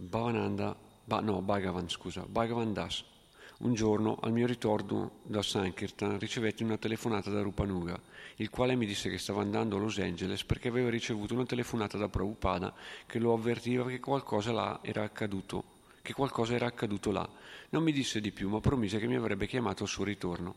Bhavananda 0.00 0.74
ba, 1.04 1.20
no, 1.20 1.42
Bhagavan, 1.42 1.90
scusa, 1.90 2.24
Bhagavan 2.26 2.72
Das. 2.72 3.04
Un 3.58 3.74
giorno, 3.74 4.16
al 4.22 4.32
mio 4.32 4.46
ritorno 4.46 5.18
da 5.24 5.42
Sankirtan, 5.42 6.18
ricevetti 6.18 6.62
una 6.62 6.78
telefonata 6.78 7.28
da 7.28 7.42
Rupanuga, 7.42 8.00
il 8.36 8.48
quale 8.48 8.76
mi 8.76 8.86
disse 8.86 9.10
che 9.10 9.18
stava 9.18 9.42
andando 9.42 9.76
a 9.76 9.78
Los 9.78 9.98
Angeles 9.98 10.44
perché 10.44 10.68
aveva 10.68 10.88
ricevuto 10.88 11.34
una 11.34 11.44
telefonata 11.44 11.98
da 11.98 12.08
Prabhupada 12.08 12.72
che 13.04 13.18
lo 13.18 13.34
avvertiva 13.34 13.84
che 13.84 14.00
qualcosa 14.00 14.52
là 14.52 14.78
era 14.80 15.02
accaduto, 15.02 15.64
che 16.00 16.14
qualcosa 16.14 16.54
era 16.54 16.64
accaduto 16.64 17.10
là. 17.10 17.28
Non 17.68 17.82
mi 17.82 17.92
disse 17.92 18.22
di 18.22 18.32
più, 18.32 18.48
ma 18.48 18.60
promise 18.60 18.98
che 18.98 19.06
mi 19.06 19.16
avrebbe 19.16 19.46
chiamato 19.46 19.82
al 19.82 19.90
suo 19.90 20.04
ritorno. 20.04 20.54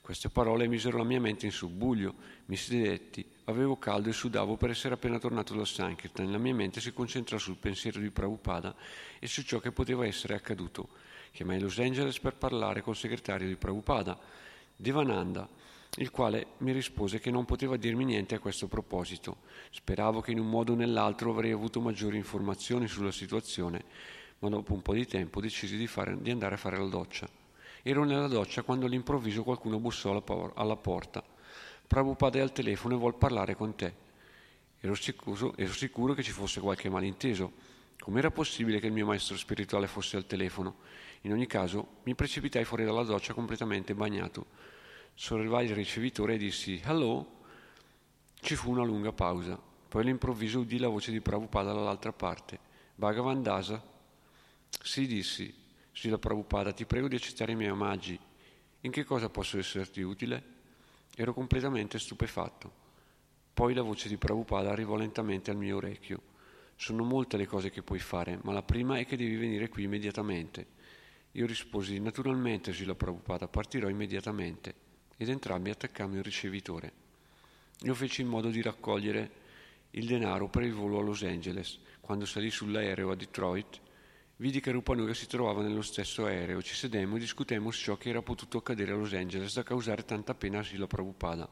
Queste 0.00 0.28
parole 0.28 0.68
misero 0.68 0.98
la 0.98 1.02
mia 1.02 1.20
mente 1.20 1.46
in 1.46 1.52
subbuglio, 1.52 2.14
mi 2.44 2.54
sedetti, 2.54 3.26
avevo 3.46 3.76
caldo 3.76 4.08
e 4.08 4.12
sudavo 4.12 4.56
per 4.56 4.70
essere 4.70 4.94
appena 4.94 5.18
tornato 5.18 5.54
da 5.54 5.64
Sankirtan. 5.64 6.30
La 6.30 6.38
mia 6.38 6.54
mente 6.54 6.80
si 6.80 6.92
concentrò 6.92 7.38
sul 7.38 7.56
pensiero 7.56 8.00
di 8.00 8.10
Prabhupada 8.10 8.74
e 9.18 9.26
su 9.26 9.42
ciò 9.42 9.58
che 9.58 9.72
poteva 9.72 10.06
essere 10.06 10.34
accaduto. 10.34 10.88
Chiamai 11.32 11.60
Los 11.60 11.78
Angeles 11.78 12.18
per 12.18 12.34
parlare 12.36 12.82
col 12.82 12.96
segretario 12.96 13.46
di 13.46 13.56
Prabhupada, 13.56 14.18
Devananda, 14.74 15.48
il 15.98 16.10
quale 16.10 16.46
mi 16.58 16.72
rispose 16.72 17.20
che 17.20 17.30
non 17.30 17.44
poteva 17.44 17.76
dirmi 17.76 18.04
niente 18.04 18.34
a 18.34 18.38
questo 18.40 18.66
proposito. 18.66 19.38
Speravo 19.70 20.20
che 20.20 20.32
in 20.32 20.40
un 20.40 20.48
modo 20.48 20.72
o 20.72 20.76
nell'altro 20.76 21.30
avrei 21.30 21.52
avuto 21.52 21.80
maggiori 21.80 22.16
informazioni 22.16 22.88
sulla 22.88 23.12
situazione, 23.12 23.84
ma 24.40 24.48
dopo 24.48 24.72
un 24.72 24.82
po' 24.82 24.92
di 24.92 25.06
tempo 25.06 25.40
decisi 25.40 25.76
di, 25.76 25.86
fare, 25.86 26.20
di 26.20 26.30
andare 26.30 26.54
a 26.54 26.58
fare 26.58 26.78
la 26.78 26.88
doccia. 26.88 27.28
Ero 27.82 28.04
nella 28.04 28.26
doccia 28.26 28.62
quando 28.62 28.86
all'improvviso 28.86 29.44
qualcuno 29.44 29.78
bussò 29.78 30.10
alla, 30.10 30.20
por- 30.20 30.52
alla 30.56 30.76
porta. 30.76 31.22
Prabhupada 31.86 32.38
è 32.38 32.40
al 32.40 32.52
telefono 32.52 32.94
e 32.94 32.98
vuol 32.98 33.14
parlare 33.14 33.54
con 33.54 33.74
te. 33.76 33.94
Ero 34.80 34.94
sicuro, 34.94 35.56
ero 35.56 35.72
sicuro 35.72 36.14
che 36.14 36.22
ci 36.22 36.32
fosse 36.32 36.60
qualche 36.60 36.88
malinteso. 36.88 37.52
Com'era 37.98 38.30
possibile 38.30 38.80
che 38.80 38.86
il 38.86 38.92
mio 38.92 39.06
maestro 39.06 39.36
spirituale 39.36 39.86
fosse 39.86 40.16
al 40.16 40.26
telefono? 40.26 40.76
In 41.22 41.32
ogni 41.32 41.46
caso, 41.46 41.98
mi 42.04 42.14
precipitai 42.14 42.64
fuori 42.64 42.84
dalla 42.84 43.02
doccia 43.02 43.34
completamente 43.34 43.94
bagnato. 43.94 44.46
Sollevai 45.14 45.66
il 45.66 45.74
ricevitore 45.74 46.34
e 46.34 46.38
dissi 46.38 46.80
Hello? 46.84 47.34
Ci 48.40 48.54
fu 48.54 48.70
una 48.70 48.84
lunga 48.84 49.12
pausa. 49.12 49.58
Poi 49.88 50.02
all'improvviso 50.02 50.60
udì 50.60 50.78
la 50.78 50.88
voce 50.88 51.10
di 51.10 51.20
Prabhupada 51.20 51.72
dall'altra 51.72 52.12
parte. 52.12 52.58
Bhagavan 52.96 53.42
Dasa? 53.42 53.82
Sì, 54.68 55.06
dissi. 55.06 55.54
Srila 55.92 56.18
Prabhupada, 56.18 56.72
ti 56.72 56.84
prego 56.84 57.08
di 57.08 57.16
accettare 57.16 57.52
i 57.52 57.56
miei 57.56 57.70
omaggi. 57.70 58.18
In 58.80 58.90
che 58.90 59.04
cosa 59.04 59.28
posso 59.28 59.56
esserti 59.58 60.02
utile? 60.02 60.54
Ero 61.18 61.32
completamente 61.32 61.98
stupefatto. 61.98 62.70
Poi 63.54 63.72
la 63.72 63.80
voce 63.80 64.06
di 64.06 64.18
Prabhupada 64.18 64.70
arrivò 64.70 64.96
lentamente 64.96 65.50
al 65.50 65.56
mio 65.56 65.76
orecchio. 65.76 66.20
Sono 66.74 67.04
molte 67.04 67.38
le 67.38 67.46
cose 67.46 67.70
che 67.70 67.82
puoi 67.82 68.00
fare, 68.00 68.38
ma 68.42 68.52
la 68.52 68.62
prima 68.62 68.98
è 68.98 69.06
che 69.06 69.16
devi 69.16 69.34
venire 69.36 69.70
qui 69.70 69.84
immediatamente. 69.84 70.66
Io 71.32 71.46
risposi, 71.46 71.98
naturalmente, 72.00 72.74
Srila 72.74 72.94
Prabhupada, 72.94 73.48
partirò 73.48 73.88
immediatamente. 73.88 74.74
Ed 75.16 75.30
entrambi 75.30 75.70
attaccammo 75.70 76.16
il 76.16 76.22
ricevitore. 76.22 76.92
Io 77.80 77.94
feci 77.94 78.20
in 78.20 78.28
modo 78.28 78.50
di 78.50 78.60
raccogliere 78.60 79.30
il 79.92 80.04
denaro 80.04 80.48
per 80.48 80.64
il 80.64 80.74
volo 80.74 80.98
a 80.98 81.02
Los 81.02 81.22
Angeles. 81.22 81.78
Quando 81.98 82.26
salì 82.26 82.50
sull'aereo 82.50 83.10
a 83.10 83.16
Detroit, 83.16 83.80
Vidi 84.38 84.60
che 84.60 84.70
Rupanuga 84.70 85.14
si 85.14 85.26
trovava 85.26 85.62
nello 85.62 85.80
stesso 85.80 86.26
aereo, 86.26 86.60
ci 86.60 86.74
sedemmo 86.74 87.16
e 87.16 87.20
discutemmo 87.20 87.70
su 87.70 87.84
ciò 87.84 87.96
che 87.96 88.10
era 88.10 88.20
potuto 88.20 88.58
accadere 88.58 88.92
a 88.92 88.94
Los 88.94 89.14
Angeles 89.14 89.54
da 89.54 89.62
causare 89.62 90.04
tanta 90.04 90.34
pena 90.34 90.58
a 90.58 90.62
Sila 90.62 90.86
Prabhupada. 90.86 91.48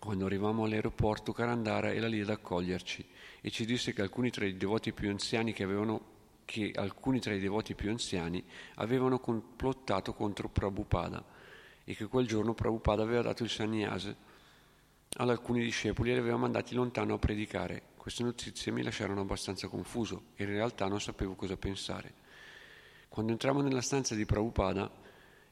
Quando 0.00 0.26
arrivammo 0.26 0.64
all'aeroporto, 0.64 1.32
Karandara 1.32 1.94
era 1.94 2.08
lì 2.08 2.20
ad 2.20 2.30
accoglierci 2.30 3.06
e 3.40 3.50
ci 3.50 3.64
disse 3.64 3.92
che 3.92 4.02
alcuni 4.02 4.30
tra 4.30 4.46
i 4.46 4.56
devoti 4.56 4.92
più 4.92 5.08
anziani 5.08 5.52
che 5.52 5.62
avevano 5.62 6.14
che 6.44 6.72
alcuni 6.74 7.20
tra 7.20 7.34
i 7.34 7.40
devoti 7.40 7.74
più 7.74 7.90
anziani 7.90 8.42
avevano 8.76 9.18
complottato 9.18 10.12
contro 10.12 10.48
Prabhupada 10.48 11.24
e 11.84 11.94
che 11.94 12.06
quel 12.06 12.26
giorno 12.26 12.54
Prabhupada 12.54 13.02
aveva 13.02 13.22
dato 13.22 13.44
il 13.44 13.50
sannyasa 13.50 14.14
ad 15.18 15.28
alcuni 15.28 15.62
discepoli 15.62 16.10
e 16.10 16.14
li 16.14 16.20
aveva 16.20 16.36
mandati 16.36 16.74
lontano 16.74 17.14
a 17.14 17.18
predicare. 17.18 17.94
Queste 18.06 18.22
notizie 18.22 18.70
mi 18.70 18.84
lasciarono 18.84 19.22
abbastanza 19.22 19.66
confuso 19.66 20.26
e 20.36 20.44
in 20.44 20.50
realtà 20.50 20.86
non 20.86 21.00
sapevo 21.00 21.34
cosa 21.34 21.56
pensare. 21.56 22.14
Quando 23.08 23.32
entrammo 23.32 23.62
nella 23.62 23.80
stanza 23.80 24.14
di 24.14 24.24
Prabhupada, 24.24 24.88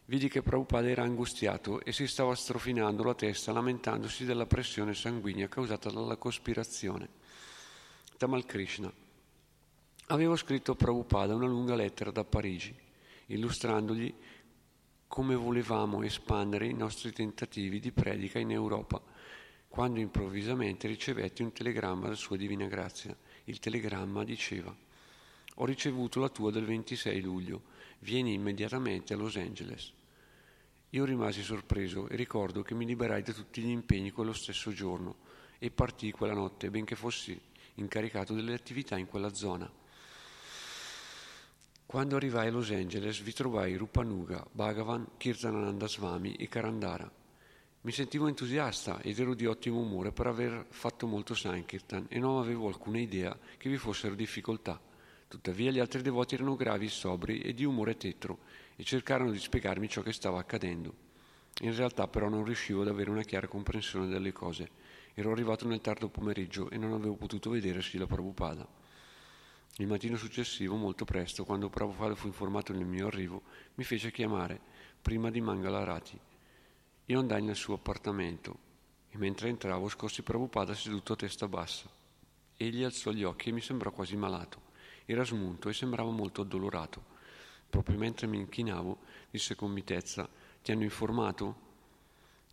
vidi 0.05 0.29
che 0.29 0.41
Prabhupada 0.41 0.89
era 0.89 1.03
angustiato 1.03 1.81
e 1.81 1.91
si 1.91 2.07
stava 2.07 2.33
strofinando 2.37 3.03
la 3.03 3.17
testa 3.17 3.51
lamentandosi 3.51 4.25
della 4.25 4.47
pressione 4.47 4.95
sanguigna 4.95 5.49
causata 5.49 5.91
dalla 5.91 6.15
cospirazione. 6.15 7.09
Tamal 8.17 8.47
Krishna. 8.47 8.93
Avevo 10.07 10.37
scritto 10.37 10.71
a 10.71 10.77
Prabhupada 10.77 11.35
una 11.35 11.49
lunga 11.49 11.75
lettera 11.75 12.13
da 12.13 12.23
Parigi, 12.23 12.73
illustrandogli 13.27 14.15
come 15.09 15.35
volevamo 15.35 16.05
espandere 16.05 16.69
i 16.69 16.73
nostri 16.73 17.11
tentativi 17.11 17.81
di 17.81 17.91
predica 17.91 18.39
in 18.39 18.53
Europa 18.53 19.03
quando 19.75 19.99
improvvisamente 19.99 20.87
ricevetti 20.87 21.43
un 21.43 21.51
telegramma 21.51 22.07
da 22.07 22.15
Sua 22.15 22.37
Divina 22.37 22.67
Grazia. 22.67 23.13
Il 23.47 23.59
telegramma 23.59 24.23
diceva 24.23 24.73
Ho 25.57 25.65
ricevuto 25.65 26.21
la 26.21 26.29
tua 26.29 26.53
del 26.53 26.65
26 26.65 27.21
luglio, 27.21 27.63
vieni 27.99 28.35
immediatamente 28.35 29.15
a 29.15 29.17
Los 29.17 29.35
Angeles. 29.35 29.93
Io 30.91 31.05
rimasi 31.05 31.43
sorpreso 31.43 32.09
e 32.09 32.15
ricordo 32.15 32.63
che 32.63 32.73
mi 32.77 32.87
liberai 32.87 33.23
da 33.23 33.33
tutti 33.33 33.63
gli 33.63 33.71
impegni 33.71 34.13
quello 34.13 34.33
stesso 34.33 34.73
giorno 34.73 35.17
e 35.59 35.73
partii 35.73 36.13
quella 36.13 36.35
notte, 36.35 36.71
benché 36.71 36.95
fossi 36.95 37.37
incaricato 37.75 38.33
delle 38.33 38.55
attività 38.55 38.97
in 38.97 39.09
quella 39.09 39.35
zona. 39.35 39.69
Quando 41.85 42.15
arrivai 42.15 42.47
a 42.47 42.53
Los 42.53 42.71
Angeles 42.71 43.19
vi 43.23 43.33
trovai 43.33 43.75
Rupanuga, 43.75 44.47
Bhagavan, 44.53 45.17
Kirtanananda 45.17 45.89
Swami 45.89 46.35
e 46.35 46.47
Karandara 46.47 47.23
Mi 47.85 47.93
sentivo 47.93 48.29
entusiasta 48.29 49.03
ed 49.03 49.19
ero 49.19 49.35
di 49.35 49.45
ottimo 49.45 49.79
umore 49.79 50.11
per 50.11 50.27
aver 50.27 50.65
fatto 50.71 51.07
molto 51.07 51.35
Sankirtan 51.35 52.07
e 52.09 52.19
non 52.19 52.39
avevo 52.39 52.67
alcuna 52.67 52.99
idea 52.99 53.39
che 53.59 53.69
vi 53.69 53.77
fossero 53.77 54.15
difficoltà. 54.15 54.81
Tuttavia 55.29 55.71
gli 55.71 55.79
altri 55.79 56.01
devoti 56.01 56.35
erano 56.35 56.57
gravi, 56.57 56.89
sobri 56.89 57.43
e 57.43 57.53
di 57.53 57.63
umore 57.67 57.99
tetro 57.99 58.39
e 58.77 58.85
cercarono 58.85 59.33
di 59.33 59.39
spiegarmi 59.39 59.87
ciò 59.87 60.01
che 60.01 60.15
stava 60.15 60.39
accadendo. 60.39 60.95
In 61.61 61.77
realtà 61.77 62.09
però 62.09 62.31
non 62.31 62.47
riuscivo 62.47 62.81
ad 62.81 62.89
avere 62.89 63.11
una 63.11 63.21
chiara 63.21 63.49
comprensione 63.49 64.07
delle 64.07 64.33
cose. 64.33 64.71
Ero 65.13 65.33
arrivato 65.33 65.69
nel 65.69 65.83
tardo 65.83 66.09
pomeriggio 66.09 66.71
e 66.71 66.79
non 66.79 66.95
avevo 66.95 67.17
potuto 67.17 67.51
vedere 67.51 67.83
Srila 67.83 68.07
Prabhupada. 68.07 68.67
Il 69.77 69.89
mattino 69.89 70.17
successivo, 70.17 70.75
molto 70.77 71.05
presto, 71.05 71.45
quando 71.45 71.69
Prabhupada 71.69 72.15
fu 72.15 72.29
informato 72.29 72.73
del 72.73 72.87
mio 72.87 73.09
arrivo, 73.09 73.43
mi 73.75 73.85
fece 73.85 74.11
chiamare 74.11 74.59
prima 75.03 75.31
di 75.31 75.43
Mangalarati. 75.43 76.19
Io 77.09 77.19
andai 77.19 77.43
nel 77.43 77.55
suo 77.55 77.75
appartamento 77.75 78.57
e 79.11 79.19
mentre 79.19 79.51
entravo 79.51 79.91
scossi 79.91 80.23
Prabhupada 80.23 80.75
seduto 80.75 81.13
a 81.13 81.17
testa 81.17 81.47
bassa. 81.47 81.87
Egli 82.57 82.83
alzò 82.83 83.11
gli 83.11 83.25
occhi 83.25 83.51
e 83.51 83.53
mi 83.53 83.61
sembrò 83.61 83.91
quasi 83.91 84.17
malato. 84.17 84.73
Era 85.05 85.23
smunto 85.23 85.69
e 85.69 85.75
sembrava 85.75 86.11
molto 86.11 86.41
addolorato. 86.41 87.05
Proprio 87.69 87.99
mentre 87.99 88.27
mi 88.27 88.39
inchinavo, 88.39 89.01
disse 89.31 89.55
con 89.55 89.71
mitezza, 89.71 90.27
ti 90.63 90.73
hanno 90.73 90.85
informato? 90.85 91.57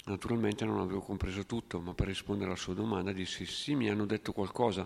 Naturalmente 0.07 0.65
non 0.65 0.79
avevo 0.79 0.99
compreso 0.99 1.45
tutto, 1.45 1.79
ma 1.79 1.93
per 1.93 2.07
rispondere 2.07 2.49
alla 2.49 2.59
sua 2.59 2.73
domanda 2.73 3.13
dissi 3.13 3.45
sì, 3.45 3.73
mi 3.73 3.89
hanno 3.89 4.05
detto 4.05 4.33
qualcosa. 4.33 4.85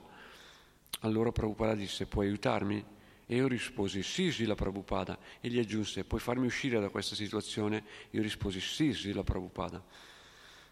Allora 0.99 1.31
Prabhupada 1.31 1.73
disse, 1.73 2.05
puoi 2.05 2.27
aiutarmi? 2.27 2.85
E 3.27 3.35
io 3.35 3.47
risposi 3.47 4.03
sì, 4.03 4.31
sì, 4.31 4.45
la 4.45 4.55
Prabhupada. 4.55 5.17
E 5.39 5.49
gli 5.49 5.57
aggiunse, 5.57 6.03
puoi 6.03 6.19
farmi 6.19 6.45
uscire 6.45 6.79
da 6.79 6.89
questa 6.89 7.15
situazione? 7.15 7.83
Io 8.11 8.21
risposi 8.21 8.59
sì, 8.59 8.93
sì, 8.93 9.13
la 9.13 9.23
Prabhupada. 9.23 9.83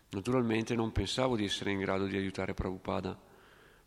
Naturalmente 0.09 0.75
non 0.75 0.91
pensavo 0.91 1.35
di 1.35 1.45
essere 1.45 1.71
in 1.71 1.79
grado 1.79 2.05
di 2.05 2.15
aiutare 2.15 2.53
Prabhupada, 2.53 3.19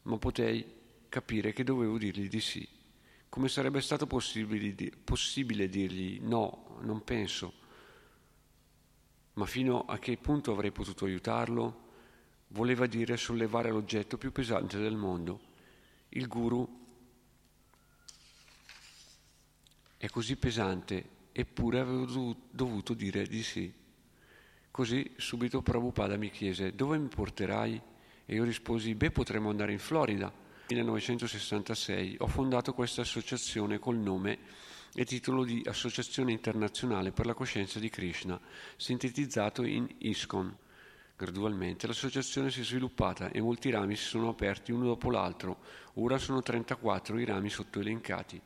ma 0.02 0.18
potei 0.18 0.64
capire 1.08 1.52
che 1.52 1.62
dovevo 1.62 1.96
dirgli 1.99 2.28
di 2.28 2.40
sì. 2.40 2.68
Come 3.28 3.49
sarebbe 3.49 3.80
stato 3.80 4.06
possibile, 4.06 4.90
possibile 5.04 5.68
dirgli 5.68 6.18
no, 6.23 6.78
non 6.80 7.04
penso? 7.04 7.52
Ma 9.35 9.46
fino 9.46 9.85
a 9.85 9.99
che 9.99 10.16
punto 10.16 10.50
avrei 10.52 10.73
potuto 10.73 11.04
aiutarlo? 11.04 11.85
Voleva 12.49 12.87
dire 12.87 13.16
sollevare 13.16 13.70
l'oggetto 13.70 14.16
più 14.16 14.32
pesante 14.32 14.78
del 14.78 14.96
mondo. 14.96 15.40
Il 16.11 16.26
guru 16.26 16.86
è 20.07 20.09
così 20.09 20.37
pesante, 20.37 21.05
eppure 21.33 21.81
avevo 21.81 22.37
dovuto 22.51 22.95
dire 22.95 23.27
di 23.27 23.43
sì. 23.43 23.73
Così 24.71 25.13
subito 25.17 25.63
Prabhupada 25.63 26.17
mi 26.17 26.31
chiese 26.31 26.75
dove 26.75 26.97
mi 26.97 27.09
porterai? 27.09 27.83
E 28.25 28.35
io 28.35 28.45
risposi 28.45 28.95
beh 28.95 29.11
potremmo 29.11 29.51
andare 29.51 29.73
in 29.73 29.81
Florida. 29.81 30.33
Nel 30.69 30.85
1966 30.85 32.17
ho 32.21 32.27
fondato 32.29 32.73
questa 32.73 33.01
associazione 33.01 33.79
col 33.79 33.97
nome 33.97 34.39
e 34.95 35.05
titolo 35.05 35.45
di 35.45 35.63
Associazione 35.67 36.31
internazionale 36.31 37.11
per 37.11 37.27
la 37.27 37.35
coscienza 37.35 37.81
di 37.81 37.91
Krishna, 37.91 38.41
sintetizzato 38.77 39.65
in 39.65 39.89
ISKCON. 39.99 40.57
Gradualmente 41.17 41.87
l'associazione 41.87 42.51
si 42.51 42.61
è 42.61 42.65
sviluppata 42.65 43.31
e 43.31 43.41
molti 43.41 43.71
rami 43.71 43.97
si 43.97 44.05
sono 44.05 44.29
aperti 44.29 44.71
uno 44.71 44.85
dopo 44.87 45.11
l'altro, 45.11 45.59
ora 45.95 46.19
sono 46.19 46.43
34 46.43 47.19
i 47.19 47.25
rami 47.25 47.51
sottoelencati. 47.51 48.41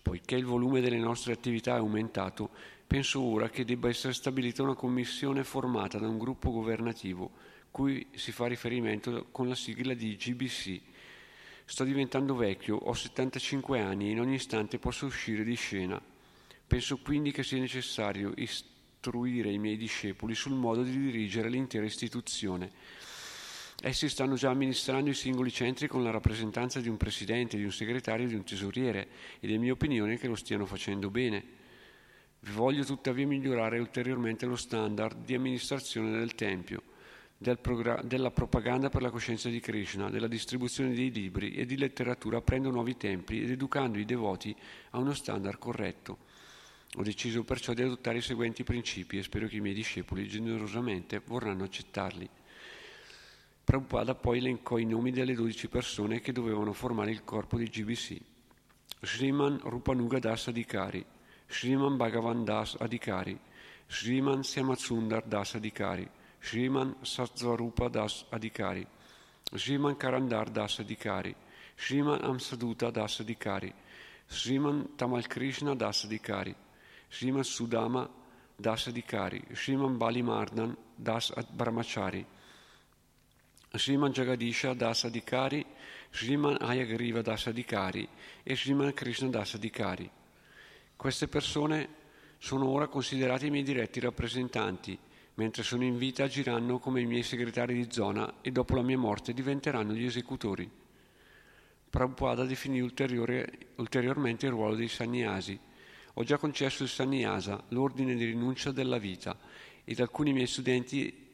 Poiché 0.00 0.36
il 0.36 0.44
volume 0.44 0.80
delle 0.80 0.98
nostre 0.98 1.32
attività 1.32 1.74
è 1.74 1.78
aumentato, 1.78 2.50
penso 2.86 3.20
ora 3.22 3.48
che 3.48 3.64
debba 3.64 3.88
essere 3.88 4.12
stabilita 4.12 4.62
una 4.62 4.74
commissione 4.74 5.44
formata 5.44 5.98
da 5.98 6.08
un 6.08 6.18
gruppo 6.18 6.50
governativo, 6.50 7.30
cui 7.70 8.06
si 8.14 8.32
fa 8.32 8.46
riferimento 8.46 9.26
con 9.30 9.48
la 9.48 9.54
sigla 9.54 9.94
di 9.94 10.16
GBC, 10.16 10.80
Sto 11.70 11.84
diventando 11.84 12.34
vecchio, 12.34 12.76
ho 12.76 12.94
75 12.94 13.78
anni 13.78 14.08
e 14.08 14.12
in 14.12 14.20
ogni 14.20 14.36
istante 14.36 14.78
posso 14.78 15.04
uscire 15.04 15.44
di 15.44 15.54
scena. 15.54 16.00
Penso 16.66 16.96
quindi 16.96 17.30
che 17.30 17.42
sia 17.42 17.58
necessario 17.58 18.32
istruire 18.36 19.52
i 19.52 19.58
miei 19.58 19.76
discepoli 19.76 20.34
sul 20.34 20.54
modo 20.54 20.82
di 20.82 20.98
dirigere 20.98 21.50
l'intera 21.50 21.84
istituzione. 21.84 22.70
Essi 23.80 24.08
stanno 24.08 24.34
già 24.34 24.50
amministrando 24.50 25.10
i 25.10 25.14
singoli 25.14 25.52
centri 25.52 25.86
con 25.86 26.02
la 26.02 26.10
rappresentanza 26.10 26.80
di 26.80 26.88
un 26.88 26.96
presidente, 26.96 27.56
di 27.56 27.64
un 27.64 27.72
segretario 27.72 28.26
e 28.26 28.28
di 28.28 28.34
un 28.34 28.44
tesoriere 28.44 29.08
ed 29.38 29.52
è 29.52 29.56
mia 29.56 29.72
opinione 29.72 30.18
che 30.18 30.26
lo 30.26 30.34
stiano 30.34 30.66
facendo 30.66 31.10
bene. 31.10 31.44
Voglio 32.52 32.84
tuttavia 32.84 33.26
migliorare 33.26 33.78
ulteriormente 33.78 34.46
lo 34.46 34.56
standard 34.56 35.24
di 35.24 35.34
amministrazione 35.34 36.10
del 36.10 36.34
Tempio 36.34 36.82
del 37.40 37.60
progra- 37.60 38.02
della 38.02 38.32
propaganda 38.32 38.90
per 38.90 39.00
la 39.00 39.10
coscienza 39.10 39.48
di 39.48 39.60
Krishna, 39.60 40.10
della 40.10 40.26
distribuzione 40.26 40.92
dei 40.92 41.12
libri 41.12 41.54
e 41.54 41.64
di 41.64 41.76
letteratura 41.76 42.38
aprendo 42.38 42.70
nuovi 42.70 42.96
templi 42.96 43.42
ed 43.42 43.50
educando 43.50 43.98
i 43.98 44.04
devoti 44.04 44.54
a 44.90 44.98
uno 44.98 45.14
standard 45.14 45.58
corretto. 45.58 46.18
Ho 46.96 47.02
deciso 47.02 47.44
perciò 47.44 47.74
di 47.74 47.82
adottare 47.82 48.18
i 48.18 48.22
seguenti 48.22 48.64
principi 48.64 49.18
e 49.18 49.22
spero 49.22 49.46
che 49.46 49.56
i 49.56 49.60
miei 49.60 49.74
discepoli 49.74 50.26
generosamente 50.26 51.22
vorranno 51.24 51.62
accettarli. 51.62 52.28
Prabhupada 53.68 54.14
poi 54.14 54.38
elencò 54.38 54.78
i 54.78 54.86
nomi 54.86 55.10
delle 55.10 55.34
dodici 55.34 55.68
persone 55.68 56.20
che 56.20 56.32
dovevano 56.32 56.72
formare 56.72 57.10
il 57.10 57.22
corpo 57.22 57.58
di 57.58 57.68
GBC. 57.68 58.18
Sriman 59.02 59.60
Rupanuga 59.62 60.18
Das 60.18 60.46
Adhikari, 60.46 61.04
Sriman 61.46 61.98
Bhagavan 61.98 62.44
Das 62.44 62.76
Adhikari, 62.80 63.38
Sriman 63.86 64.42
Siamatsundar 64.42 65.22
Das 65.26 65.54
Adhikari, 65.54 66.08
Sriman 66.40 66.96
Satsvarupa 67.02 67.90
Das 67.90 68.24
Adhikari, 68.30 68.86
Sriman 69.54 69.98
Karandar 69.98 70.48
Das 70.50 70.78
Adhikari, 70.78 71.34
Sriman 71.76 72.22
Amsaduta 72.22 72.90
Das 72.90 73.20
Adhikari, 73.20 73.70
Sriman 74.26 74.96
Tamal 74.96 75.28
Krishna 75.28 75.74
Das 75.74 76.06
Adhikari, 76.06 76.54
Sriman 77.10 77.44
Sudama 77.44 78.08
Das 78.56 78.88
Adhikari, 78.88 79.42
Sriman 79.54 79.98
Bali 79.98 80.22
Mardan 80.22 80.74
Das 80.96 81.34
Brahmachari, 81.54 82.24
Sriman 83.72 84.12
Jagadisha 84.12 84.74
Das 84.74 85.04
Adhikari, 85.04 85.64
Sriman 86.10 86.56
Ayagriva 86.60 87.22
Das 87.22 87.46
Adhikari 87.46 88.08
e 88.42 88.56
Sriman 88.56 88.94
Krishna 88.94 89.28
Das 89.28 89.54
Adhikari. 89.54 90.10
Queste 90.96 91.28
persone 91.28 91.88
sono 92.38 92.68
ora 92.68 92.88
considerate 92.88 93.46
i 93.46 93.50
miei 93.50 93.64
diretti 93.64 94.00
rappresentanti 94.00 94.98
mentre 95.34 95.62
sono 95.62 95.84
in 95.84 95.96
vita 95.98 96.24
agiranno 96.24 96.78
come 96.78 97.00
i 97.00 97.06
miei 97.06 97.22
segretari 97.22 97.74
di 97.74 97.86
zona 97.90 98.40
e 98.40 98.50
dopo 98.50 98.74
la 98.74 98.82
mia 98.82 98.98
morte 98.98 99.32
diventeranno 99.32 99.92
gli 99.92 100.04
esecutori. 100.04 100.68
Prabhupada 101.90 102.44
definì 102.44 102.80
ulteriormente 102.80 104.46
il 104.46 104.52
ruolo 104.52 104.74
dei 104.74 104.88
sannyasi. 104.88 105.58
Ho 106.14 106.24
già 106.24 106.38
concesso 106.38 106.82
il 106.82 106.88
sannyasa, 106.88 107.62
l'ordine 107.68 108.16
di 108.16 108.24
rinuncia 108.24 108.72
della 108.72 108.98
vita, 108.98 109.38
ed 109.84 110.00
alcuni 110.00 110.32
miei 110.32 110.48
studenti 110.48 111.27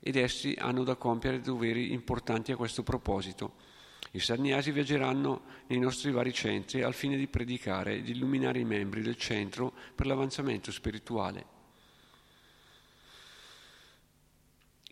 ed 0.00 0.16
essi 0.16 0.54
hanno 0.58 0.84
da 0.84 0.96
compiere 0.96 1.40
doveri 1.40 1.92
importanti 1.92 2.52
a 2.52 2.56
questo 2.56 2.82
proposito. 2.82 3.66
I 4.12 4.20
sannyasi 4.20 4.72
viaggeranno 4.72 5.42
nei 5.66 5.78
nostri 5.78 6.10
vari 6.10 6.32
centri 6.32 6.82
al 6.82 6.94
fine 6.94 7.16
di 7.16 7.26
predicare 7.26 7.96
e 7.96 8.02
di 8.02 8.12
illuminare 8.12 8.58
i 8.58 8.64
membri 8.64 9.02
del 9.02 9.16
centro 9.16 9.72
per 9.94 10.06
l'avanzamento 10.06 10.72
spirituale. 10.72 11.56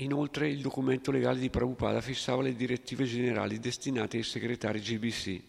Inoltre 0.00 0.50
il 0.50 0.60
documento 0.60 1.10
legale 1.10 1.38
di 1.38 1.48
Prabhupada 1.48 2.02
fissava 2.02 2.42
le 2.42 2.54
direttive 2.54 3.04
generali 3.04 3.58
destinate 3.58 4.18
ai 4.18 4.22
segretari 4.22 4.80
GBC. 4.80 5.40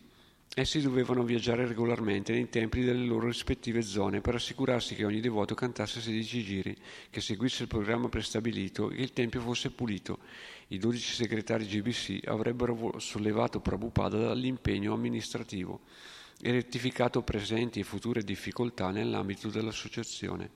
Essi 0.59 0.81
dovevano 0.81 1.21
viaggiare 1.21 1.67
regolarmente 1.67 2.33
nei 2.33 2.49
templi 2.49 2.83
delle 2.83 3.05
loro 3.05 3.27
rispettive 3.27 3.83
zone 3.83 4.21
per 4.21 4.33
assicurarsi 4.33 4.95
che 4.95 5.05
ogni 5.05 5.19
devoto 5.19 5.53
cantasse 5.53 6.01
16 6.01 6.43
giri, 6.43 6.75
che 7.11 7.21
seguisse 7.21 7.61
il 7.61 7.67
programma 7.67 8.09
prestabilito 8.09 8.89
e 8.89 8.95
che 8.95 9.01
il 9.03 9.13
tempio 9.13 9.39
fosse 9.39 9.69
pulito. 9.69 10.17
I 10.69 10.79
12 10.79 11.13
segretari 11.13 11.67
GBC 11.67 12.27
avrebbero 12.27 12.97
sollevato 12.97 13.59
Prabhupada 13.59 14.17
dall'impegno 14.17 14.95
amministrativo 14.95 15.81
e 16.41 16.49
rettificato 16.49 17.21
presenti 17.21 17.79
e 17.79 17.83
future 17.83 18.23
difficoltà 18.23 18.89
nell'ambito 18.89 19.49
dell'associazione. 19.49 20.49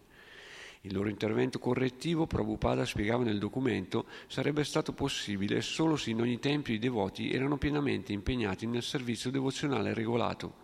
Il 0.83 0.93
loro 0.93 1.09
intervento 1.09 1.59
correttivo, 1.59 2.25
Prabhupada 2.25 2.85
spiegava 2.85 3.23
nel 3.23 3.37
documento, 3.37 4.05
sarebbe 4.27 4.63
stato 4.63 4.93
possibile 4.93 5.61
solo 5.61 5.95
se 5.95 6.09
in 6.09 6.21
ogni 6.21 6.39
tempio 6.39 6.73
i 6.73 6.79
devoti 6.79 7.31
erano 7.31 7.57
pienamente 7.57 8.13
impegnati 8.13 8.65
nel 8.65 8.81
servizio 8.81 9.29
devozionale 9.29 9.93
regolato, 9.93 10.55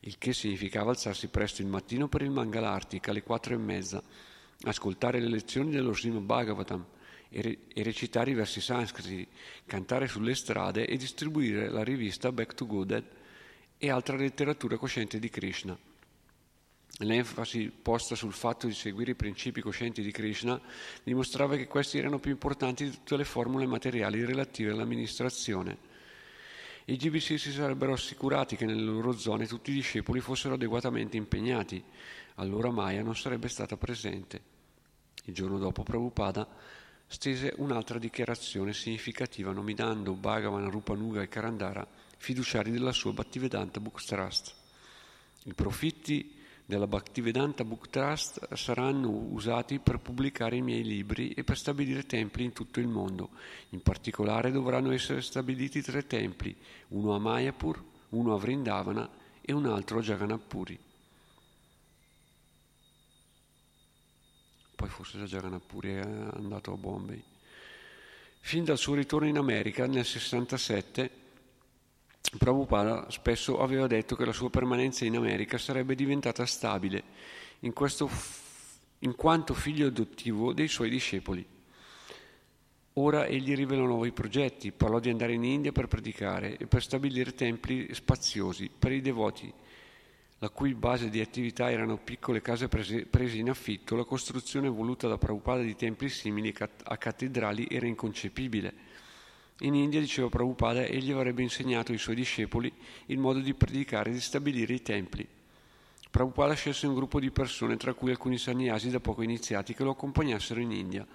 il 0.00 0.16
che 0.16 0.32
significava 0.32 0.90
alzarsi 0.90 1.28
presto 1.28 1.60
il 1.60 1.68
mattino 1.68 2.08
per 2.08 2.22
il 2.22 2.30
Mangalartik 2.30 3.08
alle 3.08 3.22
quattro 3.22 3.52
e 3.52 3.58
mezza, 3.58 4.02
ascoltare 4.62 5.20
le 5.20 5.28
lezioni 5.28 5.70
dello 5.70 5.92
Srimad 5.92 6.22
Bhagavatam 6.22 6.86
e, 7.28 7.42
re- 7.42 7.58
e 7.74 7.82
recitare 7.82 8.30
i 8.30 8.34
versi 8.34 8.62
sanscriti, 8.62 9.26
cantare 9.66 10.06
sulle 10.06 10.34
strade 10.34 10.86
e 10.86 10.96
distribuire 10.96 11.68
la 11.68 11.84
rivista 11.84 12.32
Back 12.32 12.54
to 12.54 12.66
Godhead 12.66 13.04
e 13.76 13.90
altra 13.90 14.16
letteratura 14.16 14.78
cosciente 14.78 15.18
di 15.18 15.28
Krishna. 15.28 15.85
L'enfasi 17.00 17.70
posta 17.70 18.14
sul 18.14 18.32
fatto 18.32 18.66
di 18.66 18.72
seguire 18.72 19.10
i 19.10 19.16
principi 19.16 19.60
coscienti 19.60 20.02
di 20.02 20.10
Krishna 20.10 20.58
dimostrava 21.02 21.56
che 21.56 21.66
questi 21.66 21.98
erano 21.98 22.18
più 22.18 22.30
importanti 22.30 22.84
di 22.84 22.90
tutte 22.90 23.18
le 23.18 23.24
formule 23.24 23.66
materiali 23.66 24.24
relative 24.24 24.70
all'amministrazione. 24.70 25.94
I 26.86 26.96
GBC 26.96 27.38
si 27.38 27.52
sarebbero 27.52 27.92
assicurati 27.92 28.56
che 28.56 28.64
nelle 28.64 28.80
loro 28.80 29.12
zone 29.12 29.46
tutti 29.46 29.72
i 29.72 29.74
discepoli 29.74 30.20
fossero 30.20 30.54
adeguatamente 30.54 31.16
impegnati, 31.16 31.82
allora 32.36 32.70
Maya 32.70 33.02
non 33.02 33.16
sarebbe 33.16 33.48
stata 33.48 33.76
presente. 33.76 34.40
Il 35.24 35.34
giorno 35.34 35.58
dopo 35.58 35.82
Prabhupada 35.82 36.48
stese 37.08 37.52
un'altra 37.56 37.98
dichiarazione 37.98 38.72
significativa 38.72 39.52
nominando 39.52 40.14
Bhagavan 40.14 40.70
Rupanuga 40.70 41.22
e 41.22 41.28
Karandara 41.28 41.86
fiduciari 42.16 42.70
della 42.70 42.92
sua 42.92 43.12
Bhaktivedanta 43.12 43.80
Book. 43.80 44.00
I 45.44 45.54
profitti 45.54 46.35
della 46.66 46.88
Bhaktivedanta 46.88 47.64
Book 47.64 47.90
Trust 47.90 48.52
saranno 48.54 49.08
usati 49.08 49.78
per 49.78 50.00
pubblicare 50.00 50.56
i 50.56 50.62
miei 50.62 50.82
libri 50.82 51.30
e 51.30 51.44
per 51.44 51.56
stabilire 51.56 52.04
templi 52.06 52.42
in 52.42 52.52
tutto 52.52 52.80
il 52.80 52.88
mondo. 52.88 53.30
In 53.70 53.82
particolare 53.82 54.50
dovranno 54.50 54.90
essere 54.90 55.22
stabiliti 55.22 55.80
tre 55.80 56.08
templi, 56.08 56.54
uno 56.88 57.14
a 57.14 57.20
Mayapur, 57.20 57.82
uno 58.10 58.34
a 58.34 58.38
Vrindavana 58.38 59.08
e 59.40 59.52
un 59.52 59.66
altro 59.66 60.00
a 60.00 60.02
Jagannath 60.02 60.44
Poi 64.74 64.88
forse 64.88 65.18
da 65.18 65.24
Jagannath 65.24 65.84
è 65.84 66.00
andato 66.00 66.72
a 66.72 66.76
Bombay. 66.76 67.22
Fin 68.40 68.64
dal 68.64 68.76
suo 68.76 68.94
ritorno 68.94 69.28
in 69.28 69.38
America 69.38 69.86
nel 69.86 70.04
67 70.04 71.25
Prabhupada 72.38 73.10
spesso 73.10 73.60
aveva 73.60 73.86
detto 73.86 74.16
che 74.16 74.24
la 74.24 74.32
sua 74.32 74.50
permanenza 74.50 75.04
in 75.04 75.16
America 75.16 75.58
sarebbe 75.58 75.94
diventata 75.94 76.44
stabile, 76.46 77.02
in, 77.60 77.72
questo, 77.72 78.10
in 79.00 79.14
quanto 79.14 79.54
figlio 79.54 79.86
adottivo 79.86 80.52
dei 80.52 80.68
suoi 80.68 80.90
discepoli. 80.90 81.46
Ora 82.94 83.26
egli 83.26 83.54
rivelò 83.54 83.84
nuovi 83.84 84.12
progetti, 84.12 84.72
parlò 84.72 84.98
di 84.98 85.10
andare 85.10 85.34
in 85.34 85.44
India 85.44 85.72
per 85.72 85.86
predicare 85.86 86.56
e 86.56 86.66
per 86.66 86.82
stabilire 86.82 87.34
templi 87.34 87.92
spaziosi 87.92 88.70
per 88.76 88.92
i 88.92 89.02
devoti, 89.02 89.52
la 90.38 90.48
cui 90.48 90.74
base 90.74 91.10
di 91.10 91.20
attività 91.20 91.70
erano 91.70 91.98
piccole 91.98 92.40
case 92.40 92.68
prese, 92.68 93.04
prese 93.04 93.36
in 93.36 93.50
affitto. 93.50 93.96
La 93.96 94.04
costruzione 94.04 94.68
voluta 94.68 95.08
da 95.08 95.18
Prabhupada 95.18 95.60
di 95.60 95.76
templi 95.76 96.08
simili 96.08 96.54
a 96.58 96.96
cattedrali 96.96 97.68
era 97.70 97.86
inconcepibile 97.86 98.95
in 99.60 99.74
India, 99.74 100.00
diceva 100.00 100.28
Prabhupada, 100.28 100.84
egli 100.84 101.12
avrebbe 101.12 101.42
insegnato 101.42 101.92
ai 101.92 101.98
suoi 101.98 102.14
discepoli 102.14 102.70
il 103.06 103.18
modo 103.18 103.40
di 103.40 103.54
predicare 103.54 104.10
e 104.10 104.12
di 104.12 104.20
stabilire 104.20 104.74
i 104.74 104.82
templi. 104.82 105.26
Prabhupada 106.10 106.54
scelse 106.54 106.86
un 106.86 106.94
gruppo 106.94 107.20
di 107.20 107.30
persone, 107.30 107.76
tra 107.76 107.94
cui 107.94 108.10
alcuni 108.10 108.38
sannyasi 108.38 108.90
da 108.90 109.00
poco 109.00 109.22
iniziati, 109.22 109.74
che 109.74 109.82
lo 109.82 109.90
accompagnassero 109.90 110.60
in 110.60 110.72
India. 110.72 111.06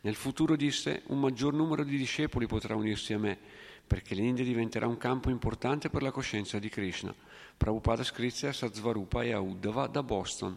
Nel 0.00 0.14
futuro 0.14 0.56
disse, 0.56 1.02
un 1.06 1.20
maggior 1.20 1.52
numero 1.52 1.84
di 1.84 1.96
discepoli 1.96 2.46
potrà 2.46 2.74
unirsi 2.74 3.12
a 3.12 3.18
me, 3.18 3.38
perché 3.86 4.14
l'India 4.14 4.44
diventerà 4.44 4.86
un 4.86 4.96
campo 4.96 5.30
importante 5.30 5.90
per 5.90 6.02
la 6.02 6.10
coscienza 6.10 6.58
di 6.58 6.68
Krishna. 6.68 7.14
Prabhupada 7.56 8.02
scrisse 8.02 8.48
a 8.48 8.52
Sazvarupa 8.52 9.22
e 9.22 9.32
a 9.32 9.40
Uddhava 9.40 9.86
da 9.86 10.02
Boston. 10.02 10.56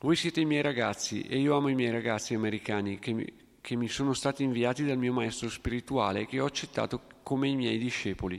Voi 0.00 0.16
siete 0.16 0.40
i 0.40 0.44
miei 0.44 0.62
ragazzi 0.62 1.22
e 1.22 1.38
io 1.38 1.56
amo 1.56 1.68
i 1.68 1.74
miei 1.74 1.90
ragazzi 1.90 2.34
americani 2.34 2.98
che 2.98 3.12
mi, 3.12 3.24
che 3.64 3.76
mi 3.76 3.88
sono 3.88 4.12
stati 4.12 4.42
inviati 4.42 4.84
dal 4.84 4.98
mio 4.98 5.14
maestro 5.14 5.48
spirituale 5.48 6.26
che 6.26 6.38
ho 6.38 6.44
accettato 6.44 7.00
come 7.22 7.48
i 7.48 7.56
miei 7.56 7.78
discepoli. 7.78 8.38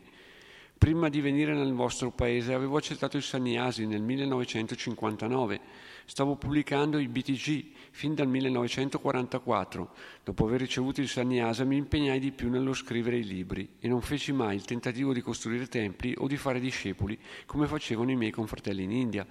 Prima 0.77 1.09
di 1.09 1.19
venire 1.19 1.55
nel 1.55 1.73
vostro 1.73 2.11
paese 2.11 2.53
avevo 2.53 2.77
accettato 2.77 3.17
il 3.17 3.23
Sannyasi 3.23 3.87
nel 3.87 4.03
1959. 4.03 5.59
Stavo 6.05 6.35
pubblicando 6.35 6.99
i 6.99 7.07
BTG 7.07 7.71
fin 7.89 8.13
dal 8.13 8.27
1944. 8.27 9.93
Dopo 10.23 10.45
aver 10.45 10.59
ricevuto 10.59 11.01
il 11.01 11.07
Sannyasa 11.07 11.63
mi 11.63 11.77
impegnai 11.77 12.19
di 12.19 12.31
più 12.31 12.51
nello 12.51 12.75
scrivere 12.75 13.17
i 13.17 13.25
libri 13.25 13.67
e 13.79 13.87
non 13.87 14.01
feci 14.01 14.31
mai 14.31 14.55
il 14.55 14.65
tentativo 14.65 15.11
di 15.11 15.21
costruire 15.21 15.65
templi 15.65 16.13
o 16.19 16.27
di 16.27 16.37
fare 16.37 16.59
discepoli 16.59 17.17
come 17.47 17.65
facevano 17.65 18.11
i 18.11 18.15
miei 18.15 18.31
confratelli 18.31 18.83
in 18.83 18.91
India. 18.91 19.25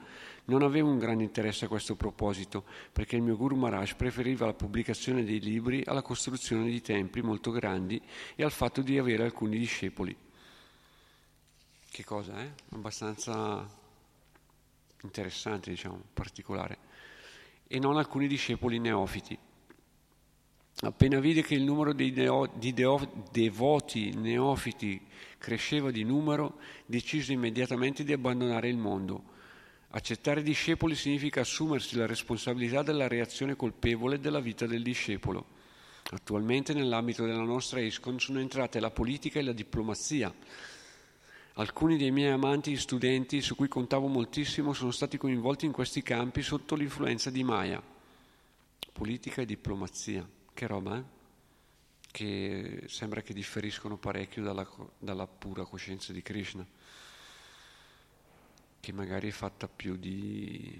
Non 0.46 0.62
avevo 0.62 0.90
un 0.90 0.98
grande 0.98 1.24
interesse 1.24 1.64
a 1.64 1.68
questo 1.68 1.96
proposito, 1.96 2.64
perché 2.92 3.16
il 3.16 3.22
mio 3.22 3.36
Guru 3.36 3.56
Maharaj 3.56 3.94
preferiva 3.94 4.44
la 4.44 4.52
pubblicazione 4.52 5.24
dei 5.24 5.40
libri 5.40 5.82
alla 5.86 6.02
costruzione 6.02 6.68
di 6.68 6.82
templi 6.82 7.22
molto 7.22 7.50
grandi 7.50 8.00
e 8.34 8.44
al 8.44 8.50
fatto 8.50 8.82
di 8.82 8.98
avere 8.98 9.22
alcuni 9.22 9.56
discepoli. 9.56 10.14
Che 11.90 12.04
cosa, 12.04 12.42
eh? 12.42 12.50
Abbastanza 12.72 13.66
interessante, 15.02 15.70
diciamo, 15.70 16.02
particolare. 16.12 16.78
E 17.66 17.78
non 17.78 17.96
alcuni 17.96 18.26
discepoli 18.26 18.78
neofiti. 18.78 19.38
Appena 20.80 21.20
vide 21.20 21.40
che 21.40 21.54
il 21.54 21.62
numero 21.62 21.94
dei 21.94 22.12
deo, 22.12 22.52
di 22.54 22.74
deo, 22.74 23.00
devoti 23.30 24.12
neofiti 24.12 25.00
cresceva 25.38 25.90
di 25.90 26.04
numero, 26.04 26.58
decise 26.84 27.32
immediatamente 27.32 28.04
di 28.04 28.12
abbandonare 28.12 28.68
il 28.68 28.76
mondo 28.76 29.32
Accettare 29.96 30.42
discepoli 30.42 30.96
significa 30.96 31.42
assumersi 31.42 31.94
la 31.96 32.06
responsabilità 32.06 32.82
della 32.82 33.06
reazione 33.06 33.54
colpevole 33.54 34.18
della 34.18 34.40
vita 34.40 34.66
del 34.66 34.82
discepolo. 34.82 35.46
Attualmente 36.10 36.74
nell'ambito 36.74 37.24
della 37.24 37.44
nostra 37.44 37.78
ISCON 37.78 38.18
sono 38.18 38.40
entrate 38.40 38.80
la 38.80 38.90
politica 38.90 39.38
e 39.38 39.42
la 39.42 39.52
diplomazia. 39.52 40.34
Alcuni 41.54 41.96
dei 41.96 42.10
miei 42.10 42.32
amanti 42.32 42.76
studenti 42.76 43.40
su 43.40 43.54
cui 43.54 43.68
contavo 43.68 44.08
moltissimo 44.08 44.72
sono 44.72 44.90
stati 44.90 45.16
coinvolti 45.16 45.64
in 45.64 45.70
questi 45.70 46.02
campi 46.02 46.42
sotto 46.42 46.74
l'influenza 46.74 47.30
di 47.30 47.44
Maya. 47.44 47.80
Politica 48.92 49.42
e 49.42 49.46
diplomazia, 49.46 50.28
che 50.52 50.66
roba, 50.66 50.98
eh? 50.98 51.02
Che 52.10 52.82
sembra 52.88 53.22
che 53.22 53.32
differiscono 53.32 53.96
parecchio 53.96 54.42
dalla, 54.42 54.68
dalla 54.98 55.28
pura 55.28 55.64
coscienza 55.64 56.12
di 56.12 56.20
Krishna 56.20 56.66
che 58.84 58.92
magari 58.92 59.28
è 59.28 59.32
fatta 59.32 59.66
più 59.66 59.96
di, 59.96 60.78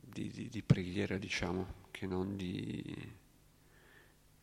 di, 0.00 0.30
di, 0.30 0.48
di 0.48 0.62
preghiera, 0.62 1.18
diciamo, 1.18 1.88
che 1.90 2.06
non 2.06 2.36
di, 2.36 3.12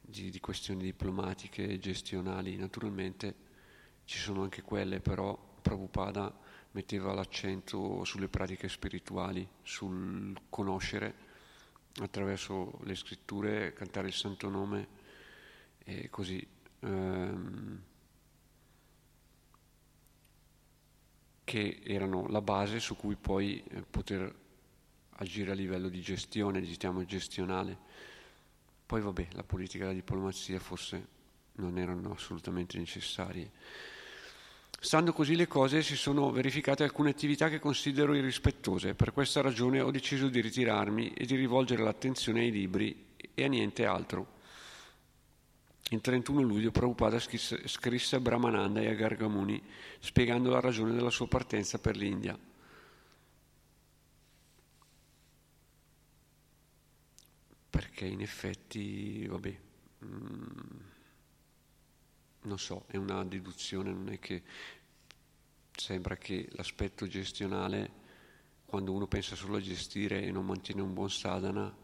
di 0.02 0.39
questioni 0.41 0.84
diplomatiche 0.84 1.65
e 1.65 1.80
gestionali. 1.80 2.58
Naturalmente 2.58 3.36
ci 4.04 4.17
sono 4.17 4.43
anche 4.43 4.62
quelle, 4.62 5.00
però 5.00 5.39
Prabhupada 5.62 6.38
metteva 6.72 7.13
l'accento 7.13 8.04
sulle 8.04 8.28
pratiche 8.28 8.67
spirituali, 8.67 9.48
sul 9.62 10.38
conoscere 10.50 11.15
attraverso 12.02 12.80
le 12.84 12.96
scritture, 12.96 13.72
cantare 13.72 14.08
il 14.08 14.13
santo 14.13 14.50
nome 14.50 14.88
e 15.78 16.10
così. 16.10 16.46
Um, 16.82 17.82
che 21.43 21.82
erano 21.84 22.27
la 22.27 22.41
base 22.41 22.79
su 22.79 22.95
cui 22.95 23.15
poi 23.15 23.63
eh, 23.69 23.82
poter 23.82 24.34
agire 25.17 25.51
a 25.51 25.56
livello 25.56 25.89
di 25.89 26.01
gestione, 26.01 26.62
diciamo 26.62 27.06
gestionale. 27.06 27.77
Poi 28.86 29.01
vabbè, 29.01 29.27
la 29.32 29.43
politica 29.43 29.84
e 29.84 29.88
la 29.88 29.93
diplomazia 29.93 30.60
forse 30.60 31.08
non 31.53 31.77
erano 31.77 32.12
assolutamente 32.12 32.77
necessarie. 32.77 33.51
Stando 34.79 35.13
così 35.13 35.36
le 35.36 35.47
cose 35.47 35.82
si 35.82 35.95
sono 35.95 36.29
verificate 36.32 36.84
alcune 36.84 37.12
attività 37.12 37.47
che 37.47 37.60
considero 37.60 38.13
irrispettose, 38.15 38.95
per 38.95 39.13
questa 39.13 39.41
ragione 39.41 39.79
ho 39.79 39.91
deciso 39.91 40.27
di 40.27 40.41
ritirarmi 40.41 41.13
e 41.13 41.25
di 41.25 41.36
rivolgere 41.36 41.84
l'attenzione 41.84 42.41
ai 42.41 42.51
libri 42.51 43.06
e 43.34 43.43
a 43.45 43.47
niente 43.47 43.86
altro. 43.86 44.33
Il 45.89 46.02
31 46.02 46.41
luglio 46.41 46.72
Prabhupada 46.72 47.19
scrisse, 47.19 48.15
a 48.15 48.19
Brahmananda 48.19 48.82
e 48.82 48.88
a 48.88 48.93
Gargamuni 48.93 49.62
spiegando 50.00 50.50
la 50.50 50.60
ragione 50.60 50.93
della 50.93 51.10
sua 51.10 51.28
partenza 51.28 51.78
per 51.78 51.98
l'India. 51.98 52.39
Perché 57.69 58.06
in 58.06 58.22
effetti, 58.22 59.28
vabbè, 59.28 59.60
mm, 60.06 60.48
non 62.43 62.58
so, 62.58 62.86
è 62.88 62.98
una 62.98 63.24
deduzione, 63.26 63.91
non 63.91 64.10
è 64.10 64.19
che 64.19 64.43
sembra 65.76 66.15
che 66.17 66.48
l'aspetto 66.52 67.08
gestionale, 67.08 68.02
quando 68.65 68.93
uno 68.93 69.08
pensa 69.08 69.36
solo 69.36 69.58
a 69.58 69.62
gestire 69.62 70.24
e 70.24 70.32
non 70.32 70.46
mantiene 70.46 70.82
un 70.82 70.93
buon 70.93 71.10
sadhana, 71.10 71.76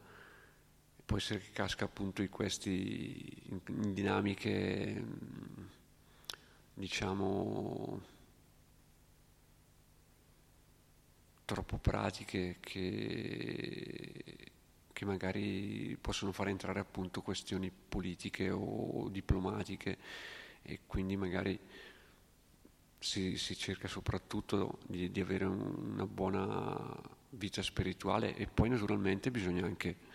può 1.09 1.17
essere 1.17 1.39
che 1.39 1.49
casca 1.51 1.85
appunto 1.85 2.21
in 2.21 2.29
in 3.47 3.93
dinamiche 3.95 5.03
diciamo 6.75 7.99
troppo 11.45 11.79
pratiche 11.79 12.57
che, 12.59 14.51
che 14.93 15.05
magari 15.05 15.97
possono 15.99 16.31
far 16.31 16.49
entrare 16.49 16.79
appunto 16.79 17.23
questioni 17.23 17.71
politiche 17.71 18.51
o 18.51 19.09
diplomatiche 19.09 19.97
e 20.61 20.81
quindi 20.85 21.17
magari 21.17 21.59
si, 22.99 23.35
si 23.35 23.57
cerca 23.57 23.87
soprattutto 23.87 24.77
di, 24.85 25.09
di, 25.09 25.21
avere 25.21 25.45
una 25.45 26.05
buona 26.05 27.01
vita 27.29 27.63
spirituale 27.63 28.35
e 28.35 28.45
poi 28.45 28.69
naturalmente 28.69 29.31
bisogna 29.31 29.65
anche 29.65 30.08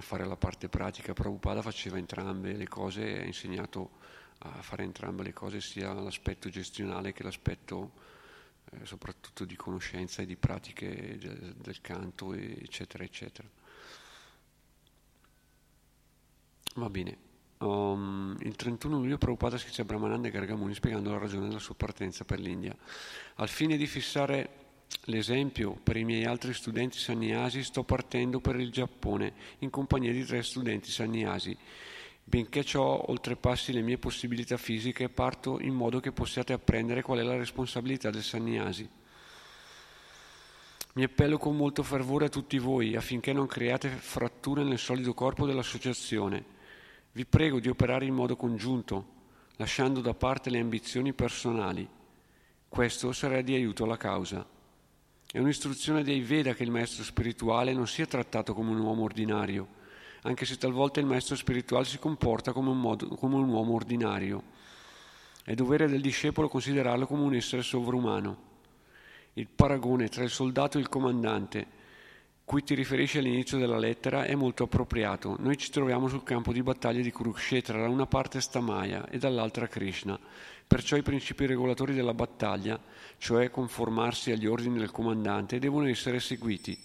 fare 0.00 0.26
la 0.26 0.36
parte 0.36 0.68
pratica. 0.68 1.12
Prabhupada 1.12 1.62
faceva 1.62 1.98
entrambe 1.98 2.52
le 2.52 2.68
cose, 2.68 3.20
ha 3.20 3.24
insegnato 3.24 3.98
a 4.38 4.62
fare 4.62 4.82
entrambe 4.82 5.22
le 5.22 5.32
cose, 5.32 5.60
sia 5.60 5.92
l'aspetto 5.92 6.48
gestionale 6.48 7.12
che 7.12 7.22
l'aspetto 7.22 7.92
eh, 8.70 8.84
soprattutto 8.84 9.44
di 9.44 9.56
conoscenza 9.56 10.22
e 10.22 10.26
di 10.26 10.36
pratiche 10.36 11.18
del, 11.18 11.54
del 11.56 11.80
canto, 11.80 12.34
eccetera, 12.34 13.04
eccetera. 13.04 13.48
Va 16.76 16.90
bene. 16.90 17.32
Um, 17.58 18.36
il 18.40 18.56
31 18.56 18.98
luglio 18.98 19.16
Prabhupada 19.16 19.56
scrisse 19.56 19.82
a 19.82 19.84
Brahmananda 19.84 20.28
e 20.28 20.30
Gargamuni 20.30 20.74
spiegando 20.74 21.10
la 21.10 21.18
ragione 21.18 21.46
della 21.46 21.60
sua 21.60 21.74
partenza 21.74 22.24
per 22.24 22.40
l'India. 22.40 22.76
Al 23.36 23.48
fine 23.48 23.76
di 23.76 23.86
fissare 23.86 24.63
l'esempio 25.04 25.78
per 25.82 25.96
i 25.96 26.04
miei 26.04 26.24
altri 26.24 26.54
studenti 26.54 26.98
sannyasi, 26.98 27.62
sto 27.62 27.82
partendo 27.84 28.40
per 28.40 28.58
il 28.58 28.70
Giappone 28.70 29.32
in 29.58 29.70
compagnia 29.70 30.12
di 30.12 30.24
tre 30.24 30.42
studenti 30.42 30.90
sannyasi. 30.90 31.56
Benché 32.22 32.64
ciò 32.64 33.04
oltrepassi 33.08 33.72
le 33.72 33.82
mie 33.82 33.98
possibilità 33.98 34.56
fisiche, 34.56 35.08
parto 35.08 35.60
in 35.60 35.74
modo 35.74 36.00
che 36.00 36.12
possiate 36.12 36.52
apprendere 36.52 37.02
qual 37.02 37.18
è 37.18 37.22
la 37.22 37.36
responsabilità 37.36 38.10
del 38.10 38.22
sannyasi. 38.22 38.88
Mi 40.94 41.02
appello 41.02 41.38
con 41.38 41.56
molto 41.56 41.82
fervore 41.82 42.26
a 42.26 42.30
tutti 42.30 42.58
voi 42.58 42.96
affinché 42.96 43.32
non 43.32 43.46
creiate 43.46 43.88
fratture 43.88 44.62
nel 44.62 44.78
solido 44.78 45.12
corpo 45.12 45.44
dell'associazione 45.44 46.54
vi 47.14 47.24
prego 47.24 47.60
di 47.60 47.68
operare 47.68 48.06
in 48.06 48.14
modo 48.14 48.34
congiunto, 48.34 49.06
lasciando 49.56 50.00
da 50.00 50.14
parte 50.14 50.50
le 50.50 50.58
ambizioni 50.58 51.12
personali. 51.12 51.88
Questo 52.68 53.12
sarà 53.12 53.40
di 53.40 53.54
aiuto 53.54 53.84
alla 53.84 53.96
causa. 53.96 54.44
È 55.34 55.40
un'istruzione 55.40 56.04
dei 56.04 56.20
Veda 56.20 56.54
che 56.54 56.62
il 56.62 56.70
maestro 56.70 57.02
spirituale 57.02 57.72
non 57.72 57.88
sia 57.88 58.06
trattato 58.06 58.54
come 58.54 58.70
un 58.70 58.78
uomo 58.78 59.02
ordinario, 59.02 59.66
anche 60.22 60.44
se 60.44 60.56
talvolta 60.56 61.00
il 61.00 61.06
maestro 61.06 61.34
spirituale 61.34 61.86
si 61.86 61.98
comporta 61.98 62.52
come 62.52 62.70
un, 62.70 62.78
modo, 62.78 63.08
come 63.08 63.34
un 63.34 63.48
uomo 63.48 63.74
ordinario. 63.74 64.44
È 65.42 65.52
dovere 65.54 65.88
del 65.88 66.00
discepolo 66.00 66.46
considerarlo 66.46 67.08
come 67.08 67.24
un 67.24 67.34
essere 67.34 67.62
sovrumano. 67.62 68.36
Il 69.32 69.48
paragone 69.48 70.08
tra 70.08 70.22
il 70.22 70.30
soldato 70.30 70.78
e 70.78 70.82
il 70.82 70.88
comandante 70.88 71.66
cui 72.44 72.62
ti 72.62 72.74
riferisci 72.74 73.18
all'inizio 73.18 73.56
della 73.58 73.78
lettera 73.78 74.24
è 74.24 74.34
molto 74.34 74.64
appropriato. 74.64 75.36
Noi 75.40 75.56
ci 75.56 75.70
troviamo 75.70 76.08
sul 76.08 76.22
campo 76.22 76.52
di 76.52 76.62
battaglia 76.62 77.00
di 77.00 77.10
Kurukshetra, 77.10 77.80
da 77.80 77.88
una 77.88 78.06
parte 78.06 78.40
sta 78.40 78.60
Maya 78.60 79.08
e 79.08 79.18
dall'altra 79.18 79.66
Krishna. 79.66 80.16
Perciò 80.66 80.96
i 80.96 81.02
principi 81.02 81.46
regolatori 81.46 81.94
della 81.94 82.14
battaglia, 82.14 82.80
cioè 83.18 83.50
conformarsi 83.50 84.32
agli 84.32 84.46
ordini 84.46 84.78
del 84.78 84.90
comandante, 84.90 85.58
devono 85.58 85.86
essere 85.86 86.20
seguiti. 86.20 86.76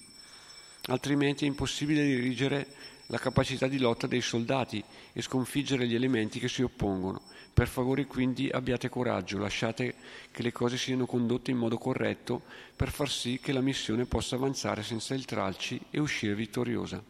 Altrimenti 0.88 1.46
è 1.46 1.48
impossibile 1.48 2.04
dirigere 2.04 2.68
la 3.08 3.18
capacità 3.18 3.68
di 3.68 3.80
lotta 3.80 4.06
dei 4.06 4.22
soldati 4.22 4.84
e 5.14 5.22
sconfiggere 5.22 5.88
gli 5.88 5.96
elementi 5.96 6.40
che 6.40 6.48
si 6.48 6.62
oppongono. 6.62 7.22
Per 7.54 7.68
favore 7.68 8.06
quindi 8.06 8.50
abbiate 8.50 8.90
coraggio, 8.90 9.40
lasciate 9.40 9.96
che 10.32 10.44
le 10.44 10.52
cose 10.52 10.78
siano 10.78 11.06
condotte 11.06 11.52
in 11.52 11.58
modo 11.58 11.78
corretto 11.78 12.44
per 12.76 12.92
far 12.92 13.10
sì 13.10 13.40
che 13.42 13.52
la 13.52 13.62
missione 13.62 14.06
possa 14.06 14.36
avanzare 14.36 14.84
senza 14.84 15.16
intralci 15.16 15.80
e 15.90 16.00
uscire 16.00 16.36
vittoriosa. 16.36 17.04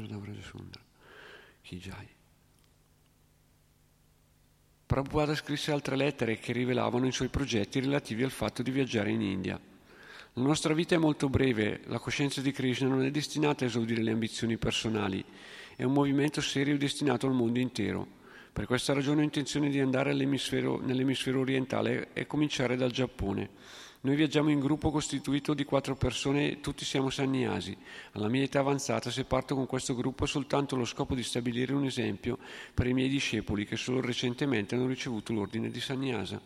Radhavraja 0.00 0.42
Sundra, 0.42 0.80
Kijai. 1.62 2.08
Prabhupada 4.86 5.34
scrisse 5.34 5.72
altre 5.72 5.96
lettere 5.96 6.38
che 6.38 6.52
rivelavano 6.52 7.06
i 7.06 7.12
suoi 7.12 7.28
progetti 7.28 7.80
relativi 7.80 8.22
al 8.22 8.30
fatto 8.30 8.62
di 8.62 8.70
viaggiare 8.70 9.10
in 9.10 9.22
India. 9.22 9.58
La 10.34 10.42
nostra 10.42 10.74
vita 10.74 10.94
è 10.94 10.98
molto 10.98 11.28
breve, 11.28 11.82
la 11.86 11.98
coscienza 11.98 12.40
di 12.40 12.50
Krishna 12.50 12.88
non 12.88 13.04
è 13.04 13.10
destinata 13.10 13.64
a 13.64 13.68
esaudire 13.68 14.02
le 14.02 14.10
ambizioni 14.10 14.56
personali, 14.56 15.24
è 15.76 15.84
un 15.84 15.92
movimento 15.92 16.40
serio 16.40 16.76
destinato 16.76 17.26
al 17.26 17.32
mondo 17.32 17.60
intero. 17.60 18.22
Per 18.54 18.66
questa 18.66 18.92
ragione 18.92 19.22
ho 19.22 19.24
intenzione 19.24 19.68
di 19.68 19.80
andare 19.80 20.14
nell'emisfero 20.14 21.40
orientale 21.40 22.10
e 22.12 22.24
cominciare 22.28 22.76
dal 22.76 22.92
Giappone. 22.92 23.50
Noi 24.02 24.14
viaggiamo 24.14 24.48
in 24.48 24.60
gruppo 24.60 24.92
costituito 24.92 25.54
di 25.54 25.64
quattro 25.64 25.96
persone 25.96 26.60
tutti 26.60 26.84
siamo 26.84 27.10
sannyasi. 27.10 27.76
Alla 28.12 28.28
mia 28.28 28.44
età 28.44 28.60
avanzata, 28.60 29.10
se 29.10 29.24
parto 29.24 29.56
con 29.56 29.66
questo 29.66 29.96
gruppo, 29.96 30.22
è 30.22 30.28
soltanto 30.28 30.76
lo 30.76 30.84
scopo 30.84 31.16
di 31.16 31.24
stabilire 31.24 31.72
un 31.72 31.84
esempio 31.84 32.38
per 32.72 32.86
i 32.86 32.94
miei 32.94 33.08
discepoli 33.08 33.66
che 33.66 33.76
solo 33.76 34.00
recentemente 34.00 34.76
hanno 34.76 34.86
ricevuto 34.86 35.32
l'ordine 35.32 35.68
di 35.68 35.80
sannyasa. 35.80 36.40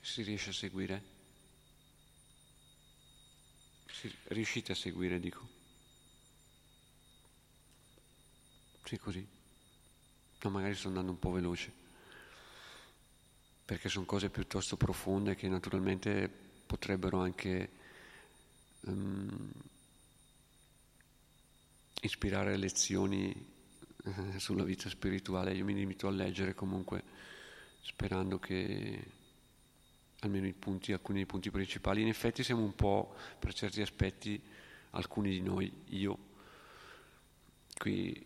Si 0.00 0.22
riesce 0.22 0.50
a 0.50 0.54
seguire? 0.54 1.02
Si, 3.86 4.12
riuscite 4.24 4.72
a 4.72 4.74
seguire, 4.74 5.20
dico? 5.20 5.53
Sì, 8.84 8.98
così. 8.98 9.26
No, 10.42 10.50
magari 10.50 10.74
sto 10.74 10.88
andando 10.88 11.10
un 11.10 11.18
po' 11.18 11.30
veloce, 11.30 11.72
perché 13.64 13.88
sono 13.88 14.04
cose 14.04 14.28
piuttosto 14.28 14.76
profonde 14.76 15.34
che 15.34 15.48
naturalmente 15.48 16.30
potrebbero 16.66 17.18
anche 17.18 17.70
um, 18.80 19.50
ispirare 22.02 22.58
lezioni 22.58 23.34
eh, 24.04 24.38
sulla 24.38 24.64
vita 24.64 24.90
spirituale. 24.90 25.54
Io 25.54 25.64
mi 25.64 25.72
limito 25.72 26.06
a 26.06 26.10
leggere 26.10 26.54
comunque, 26.54 27.02
sperando 27.80 28.38
che 28.38 29.02
almeno 30.20 30.52
punti, 30.58 30.92
alcuni 30.92 31.18
dei 31.18 31.26
punti 31.26 31.50
principali. 31.50 32.02
In 32.02 32.08
effetti 32.08 32.42
siamo 32.42 32.62
un 32.62 32.74
po', 32.74 33.14
per 33.38 33.54
certi 33.54 33.80
aspetti, 33.80 34.38
alcuni 34.90 35.30
di 35.30 35.40
noi, 35.40 35.72
io, 35.88 36.18
qui 37.78 38.24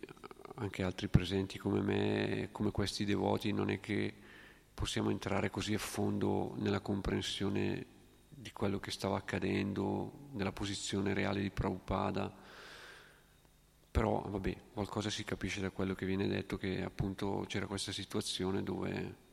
anche 0.59 0.83
altri 0.83 1.07
presenti 1.07 1.57
come 1.57 1.81
me, 1.81 2.49
come 2.51 2.71
questi 2.71 3.05
devoti, 3.05 3.51
non 3.51 3.69
è 3.69 3.79
che 3.79 4.13
possiamo 4.73 5.09
entrare 5.09 5.49
così 5.49 5.73
a 5.73 5.79
fondo 5.79 6.53
nella 6.57 6.79
comprensione 6.79 7.85
di 8.29 8.51
quello 8.51 8.79
che 8.79 8.91
stava 8.91 9.17
accadendo, 9.17 10.29
nella 10.31 10.51
posizione 10.51 11.13
reale 11.13 11.41
di 11.41 11.49
Prabhupada, 11.49 12.33
però 13.91 14.21
vabbè, 14.21 14.55
qualcosa 14.73 15.09
si 15.09 15.23
capisce 15.23 15.61
da 15.61 15.71
quello 15.71 15.95
che 15.95 16.05
viene 16.05 16.27
detto, 16.27 16.57
che 16.57 16.83
appunto 16.83 17.45
c'era 17.47 17.65
questa 17.65 17.91
situazione 17.91 18.63
dove 18.63 19.27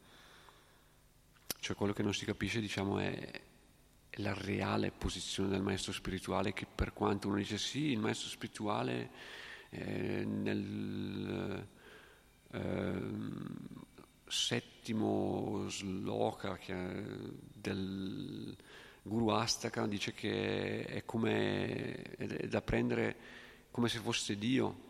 cioè 1.61 1.77
quello 1.77 1.93
che 1.93 2.03
non 2.03 2.15
si 2.15 2.25
capisce 2.25 2.61
diciamo, 2.61 2.99
è 2.99 3.43
la 4.19 4.33
reale 4.33 4.93
posizione 4.93 5.49
del 5.49 5.63
maestro 5.63 5.93
spirituale 5.93 6.53
che 6.53 6.67
per 6.73 6.93
quanto 6.93 7.29
uno 7.29 7.37
dice 7.37 7.59
sì, 7.59 7.91
il 7.91 7.99
maestro 7.99 8.29
spirituale 8.29 9.11
eh, 9.71 10.25
nel 10.25 11.67
eh, 12.53 13.03
settimo 14.27 15.69
sloka 15.69 16.59
del 17.53 18.57
Guru 19.03 19.29
Astaka 19.29 19.87
dice 19.87 20.13
che 20.13 20.85
è, 20.85 21.05
come, 21.05 22.03
è 22.17 22.49
da 22.49 22.61
prendere 22.61 23.17
come 23.71 23.89
se 23.89 23.99
fosse 23.99 24.37
Dio 24.37 24.85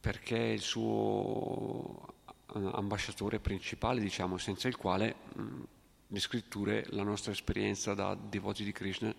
perché 0.00 0.36
è 0.36 0.52
il 0.52 0.60
suo 0.60 2.14
eh, 2.54 2.70
ambasciatore 2.72 3.38
principale, 3.38 4.00
diciamo, 4.00 4.38
senza 4.38 4.68
il 4.68 4.76
quale 4.76 5.14
mh, 5.34 5.62
le 6.08 6.20
scritture, 6.20 6.84
la 6.90 7.02
nostra 7.02 7.32
esperienza 7.32 7.94
da 7.94 8.14
devoti 8.14 8.64
di 8.64 8.72
Krishna 8.72 9.14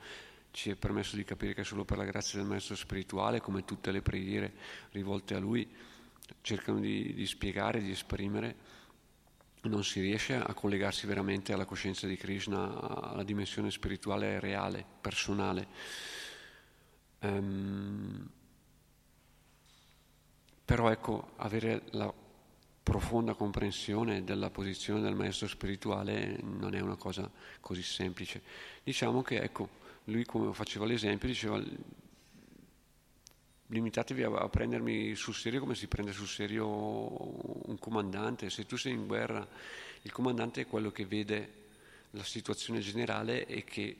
ci 0.51 0.69
è 0.69 0.75
permesso 0.75 1.15
di 1.15 1.23
capire 1.23 1.53
che 1.53 1.63
solo 1.63 1.85
per 1.85 1.97
la 1.97 2.05
grazia 2.05 2.39
del 2.39 2.47
maestro 2.47 2.75
spirituale, 2.75 3.41
come 3.41 3.65
tutte 3.65 3.91
le 3.91 4.01
preghiere 4.01 4.53
rivolte 4.91 5.35
a 5.35 5.39
lui, 5.39 5.67
cercano 6.41 6.79
di, 6.79 7.13
di 7.13 7.25
spiegare, 7.25 7.81
di 7.81 7.91
esprimere, 7.91 8.77
non 9.61 9.83
si 9.83 9.99
riesce 9.99 10.35
a 10.35 10.53
collegarsi 10.53 11.05
veramente 11.05 11.51
alla 11.51 11.65
coscienza 11.65 12.07
di 12.07 12.15
Krishna, 12.15 12.79
alla 13.01 13.23
dimensione 13.23 13.71
spirituale 13.71 14.39
reale, 14.39 14.85
personale. 15.01 15.67
Um, 17.19 18.29
però 20.63 20.89
ecco, 20.89 21.31
avere 21.37 21.83
la 21.91 22.13
profonda 22.81 23.33
comprensione 23.33 24.23
della 24.23 24.49
posizione 24.49 25.01
del 25.01 25.13
maestro 25.13 25.47
spirituale 25.47 26.39
non 26.41 26.73
è 26.73 26.79
una 26.79 26.95
cosa 26.95 27.29
così 27.59 27.83
semplice. 27.83 28.41
Diciamo 28.83 29.21
che, 29.21 29.41
ecco, 29.41 29.69
lui 30.09 30.25
come 30.25 30.53
faceva 30.53 30.85
l'esempio, 30.85 31.27
diceva 31.27 31.61
limitatevi 33.67 34.23
a, 34.23 34.49
prendermi 34.49 35.13
sul 35.15 35.35
serio 35.35 35.59
come 35.59 35.75
si 35.75 35.87
prende 35.87 36.11
sul 36.11 36.27
serio 36.27 36.67
un 36.67 37.77
comandante. 37.79 38.49
Se 38.49 38.65
tu 38.65 38.77
sei 38.77 38.93
in 38.93 39.05
guerra, 39.05 39.47
il 40.01 40.11
comandante 40.11 40.61
è 40.61 40.67
quello 40.67 40.91
che 40.91 41.05
vede 41.05 41.53
la 42.11 42.23
situazione 42.23 42.79
generale 42.79 43.45
e 43.45 43.63
che 43.63 43.95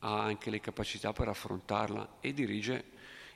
ha 0.00 0.22
anche 0.22 0.50
le 0.50 0.60
capacità 0.60 1.12
per 1.12 1.28
affrontarla 1.28 2.18
e 2.20 2.32
dirige 2.32 2.84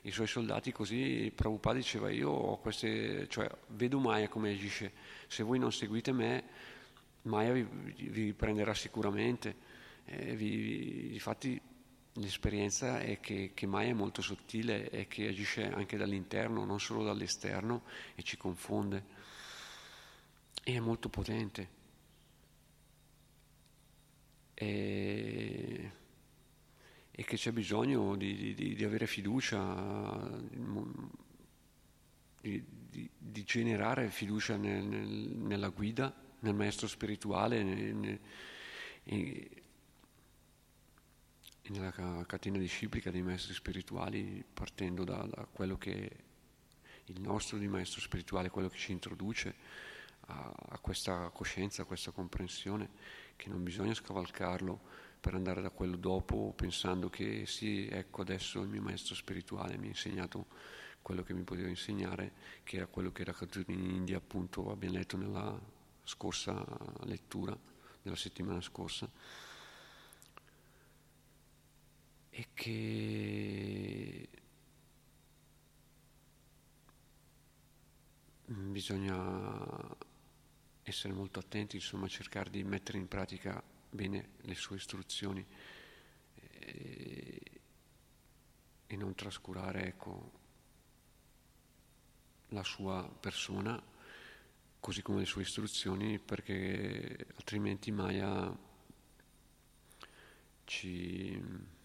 i 0.01 0.11
suoi 0.11 0.27
soldati 0.27 0.71
così 0.71 1.31
Prabhupada 1.35 1.77
diceva 1.77 2.09
io 2.09 2.29
ho 2.29 2.57
queste, 2.59 3.27
cioè, 3.29 3.49
vedo 3.67 3.99
Maya 3.99 4.29
come 4.29 4.51
agisce, 4.51 4.91
se 5.27 5.43
voi 5.43 5.59
non 5.59 5.73
seguite 5.73 6.11
me 6.13 6.43
Maya 7.23 7.51
vi, 7.51 7.67
vi 8.09 8.33
prenderà 8.33 8.73
sicuramente. 8.73 9.65
Eh, 10.05 10.35
vi, 10.35 11.13
infatti 11.13 11.59
l'esperienza 12.19 12.99
è 12.99 13.19
che, 13.19 13.51
che 13.53 13.65
Maya 13.65 13.89
è 13.89 13.93
molto 13.93 14.21
sottile 14.21 14.89
e 14.89 15.07
che 15.07 15.27
agisce 15.27 15.69
anche 15.69 15.97
dall'interno, 15.97 16.65
non 16.65 16.79
solo 16.79 17.03
dall'esterno 17.03 17.83
e 18.15 18.23
ci 18.23 18.37
confonde. 18.37 19.03
E 20.63 20.73
è 20.73 20.79
molto 20.79 21.09
potente. 21.09 21.69
E 24.53 25.91
e 27.19 27.23
che 27.23 27.35
c'è 27.35 27.51
bisogno 27.51 28.15
di, 28.15 28.53
di, 28.53 28.75
di 28.75 28.83
avere 28.83 29.07
fiducia, 29.07 30.39
di, 32.39 32.63
di 33.17 33.43
generare 33.43 34.11
fiducia 34.11 34.55
nel, 34.55 34.83
nel, 34.83 35.07
nella 35.35 35.69
guida, 35.69 36.13
nel 36.41 36.53
maestro 36.53 36.85
spirituale 36.85 37.63
nel, 37.63 38.19
e, 39.03 39.49
nella 41.71 42.25
catena 42.25 42.57
disciplica 42.57 43.11
dei 43.11 43.21
maestri 43.21 43.53
spirituali, 43.53 44.43
partendo 44.53 45.03
da, 45.03 45.25
da, 45.29 45.47
quello 45.51 45.77
che 45.77 45.93
è 45.93 46.15
il 47.05 47.21
nostro 47.21 47.57
di 47.57 47.67
maestro 47.67 48.01
spirituale, 48.01 48.49
quello 48.49 48.69
che 48.69 48.77
ci 48.77 48.91
introduce 48.91 49.55
a, 50.27 50.53
a 50.69 50.79
questa 50.79 51.29
coscienza, 51.29 51.81
a 51.81 51.85
questa 51.85 52.11
comprensione, 52.11 52.89
che 53.35 53.49
non 53.49 53.63
bisogna 53.63 53.93
scavalcarlo 53.93 55.05
per 55.19 55.33
andare 55.33 55.61
da 55.61 55.69
quello 55.69 55.95
dopo 55.95 56.53
pensando 56.55 57.09
che 57.09 57.45
sì, 57.45 57.87
ecco 57.87 58.21
adesso 58.21 58.61
il 58.61 58.69
mio 58.69 58.81
maestro 58.81 59.15
spirituale 59.15 59.77
mi 59.77 59.87
ha 59.87 59.89
insegnato 59.89 60.45
quello 61.01 61.23
che 61.23 61.33
mi 61.33 61.43
poteva 61.43 61.69
insegnare, 61.69 62.33
che 62.63 62.77
era 62.77 62.85
quello 62.87 63.11
che 63.11 63.21
era 63.21 63.31
accaduto 63.31 63.71
in 63.71 63.79
India, 63.79 64.17
appunto 64.17 64.71
abbiamo 64.71 64.97
letto 64.97 65.17
nella 65.17 65.57
scorsa 66.03 66.65
lettura, 67.03 67.57
della 68.01 68.15
settimana 68.15 68.61
scorsa, 68.61 69.09
e 72.37 72.49
che 72.53 74.29
bisogna 78.45 79.97
essere 80.83 81.13
molto 81.13 81.39
attenti, 81.39 81.77
insomma 81.77 82.07
cercare 82.07 82.51
di 82.51 82.63
mettere 82.63 82.99
in 82.99 83.07
pratica 83.07 83.59
bene 83.89 84.33
le 84.41 84.53
sue 84.53 84.75
istruzioni 84.75 85.43
e, 86.35 87.41
e 88.85 88.95
non 88.95 89.15
trascurare 89.15 89.87
ecco, 89.87 90.31
la 92.49 92.63
sua 92.63 93.09
persona 93.19 93.81
così 94.79 95.01
come 95.01 95.21
le 95.21 95.25
sue 95.25 95.41
istruzioni 95.41 96.19
perché 96.19 97.29
altrimenti 97.37 97.89
Maya 97.91 98.55
ci, 100.65 101.75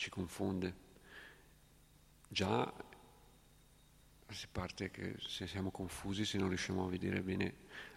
ci 0.00 0.08
confonde. 0.08 0.74
Già 2.26 2.72
si 4.28 4.46
parte 4.50 4.90
che 4.90 5.16
se 5.18 5.46
siamo 5.46 5.70
confusi, 5.70 6.24
se 6.24 6.38
non 6.38 6.48
riusciamo 6.48 6.86
a 6.86 6.88
vedere 6.88 7.20
bene 7.20 7.54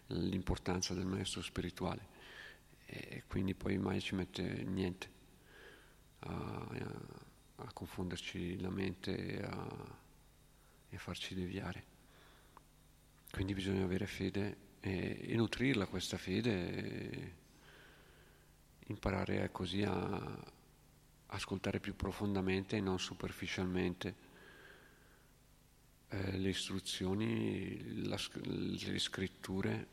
l'importanza 0.08 0.94
del 0.94 1.06
maestro 1.06 1.42
spirituale 1.42 2.08
e 2.86 3.24
quindi 3.26 3.56
poi 3.56 3.78
mai 3.78 4.02
ci 4.02 4.16
mette 4.16 4.44
niente 4.44 5.12
a, 6.20 6.68
a, 7.56 7.72
confonderci 7.72 8.60
la 8.60 8.70
mente 8.70 9.16
e 9.16 9.42
a, 9.42 9.98
e 10.89 10.98
farci 10.98 11.36
deviare. 11.36 11.86
Quindi 13.32 13.54
bisogna 13.54 13.86
avere 13.86 14.08
fede 14.08 14.58
e, 14.82 15.22
e 15.22 15.36
nutrirla 15.36 15.86
questa 15.86 16.18
fede 16.18 16.52
e 16.52 17.34
imparare 18.88 19.50
così 19.54 19.84
a 19.84 20.62
ascoltare 21.34 21.80
più 21.80 21.96
profondamente 21.96 22.78
e 22.78 22.82
non 22.82 23.00
superficialmente 23.00 24.15
eh, 26.10 26.38
le 26.38 26.50
istruzioni, 26.50 28.06
la, 28.08 28.19
le 28.43 29.00
scritture 29.00 29.88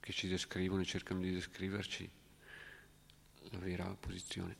che 0.00 0.12
ci 0.12 0.28
descrivono 0.28 0.82
e 0.82 0.84
cercano 0.84 1.20
di 1.20 1.32
descriverci 1.32 2.08
la 3.50 3.58
vera 3.58 3.84
posizione 3.98 4.56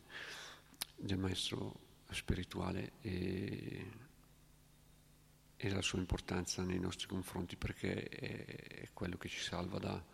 del 0.97 1.19
maestro 1.19 1.89
spirituale 2.11 2.93
e, 3.03 3.91
e 5.57 5.71
la 5.71 5.83
sua 5.83 6.01
importanza 6.01 6.63
nei 6.63 6.81
nostri 6.81 7.07
confronti 7.07 7.57
perché 7.57 8.09
è, 8.09 8.47
è 8.83 8.89
quello 8.93 9.17
che 9.17 9.29
ci 9.29 9.41
salva 9.41 9.79
da, 9.79 10.05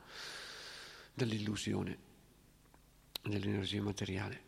dall'illusione 1.14 1.98
dell'energia 3.22 3.82
materiale. 3.82 4.45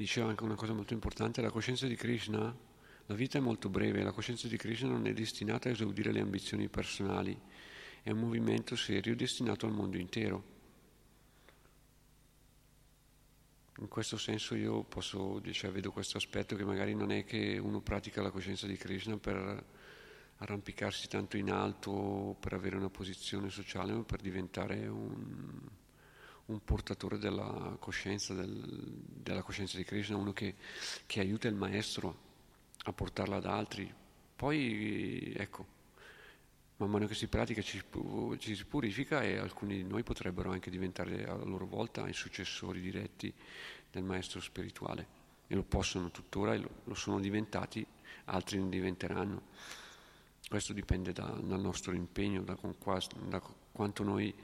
Diceva 0.00 0.30
anche 0.30 0.44
una 0.44 0.54
cosa 0.54 0.72
molto 0.72 0.94
importante, 0.94 1.42
la 1.42 1.50
coscienza 1.50 1.86
di 1.86 1.94
Krishna, 1.94 2.56
la 3.04 3.14
vita 3.14 3.36
è 3.36 3.40
molto 3.42 3.68
breve, 3.68 4.02
la 4.02 4.12
coscienza 4.12 4.48
di 4.48 4.56
Krishna 4.56 4.88
non 4.88 5.06
è 5.06 5.12
destinata 5.12 5.68
a 5.68 5.72
esaudire 5.72 6.10
le 6.10 6.20
ambizioni 6.20 6.70
personali 6.70 7.38
è 8.02 8.10
un 8.10 8.18
movimento 8.18 8.76
serio 8.76 9.14
destinato 9.14 9.66
al 9.66 9.72
mondo 9.72 9.98
intero. 9.98 10.44
In 13.76 13.88
questo 13.88 14.16
senso 14.16 14.54
io 14.54 14.84
posso, 14.84 15.38
cioè, 15.52 15.70
vedo 15.70 15.92
questo 15.92 16.16
aspetto 16.16 16.56
che 16.56 16.64
magari 16.64 16.94
non 16.94 17.12
è 17.12 17.26
che 17.26 17.58
uno 17.58 17.82
pratica 17.82 18.22
la 18.22 18.30
coscienza 18.30 18.66
di 18.66 18.78
Krishna 18.78 19.18
per 19.18 19.64
arrampicarsi 20.38 21.08
tanto 21.08 21.36
in 21.36 21.50
alto, 21.50 22.38
per 22.40 22.54
avere 22.54 22.76
una 22.76 22.88
posizione 22.88 23.50
sociale, 23.50 23.92
ma 23.92 24.02
per 24.02 24.22
diventare 24.22 24.86
un, 24.86 25.68
un 26.50 26.64
portatore 26.64 27.18
della 27.18 27.76
coscienza, 27.78 28.34
del, 28.34 28.52
della 29.04 29.42
coscienza 29.42 29.76
di 29.76 29.84
Krishna, 29.84 30.16
uno 30.16 30.32
che, 30.32 30.56
che 31.06 31.20
aiuta 31.20 31.48
il 31.48 31.54
maestro 31.54 32.28
a 32.84 32.92
portarla 32.92 33.36
ad 33.36 33.46
altri. 33.46 33.92
Poi, 34.36 35.32
ecco, 35.36 35.66
man 36.76 36.90
mano 36.90 37.06
che 37.06 37.14
si 37.14 37.28
pratica 37.28 37.62
ci, 37.62 37.82
ci, 38.38 38.56
si 38.56 38.64
purifica 38.64 39.22
e 39.22 39.36
alcuni 39.36 39.76
di 39.76 39.84
noi 39.84 40.02
potrebbero 40.02 40.50
anche 40.50 40.70
diventare 40.70 41.26
a 41.26 41.34
loro 41.34 41.66
volta 41.66 42.08
i 42.08 42.14
successori 42.14 42.80
diretti 42.80 43.32
del 43.90 44.02
maestro 44.02 44.40
spirituale 44.40 45.18
e 45.46 45.54
lo 45.54 45.62
possono 45.62 46.10
tuttora 46.10 46.54
e 46.54 46.58
lo, 46.58 46.70
lo 46.84 46.94
sono 46.94 47.20
diventati, 47.20 47.86
altri 48.26 48.58
ne 48.58 48.68
diventeranno. 48.68 49.42
Questo 50.48 50.72
dipende 50.72 51.12
da, 51.12 51.26
dal 51.26 51.60
nostro 51.60 51.92
impegno, 51.92 52.42
da, 52.42 52.58
da, 52.58 53.42
quanto 53.72 54.02
noi 54.02 54.34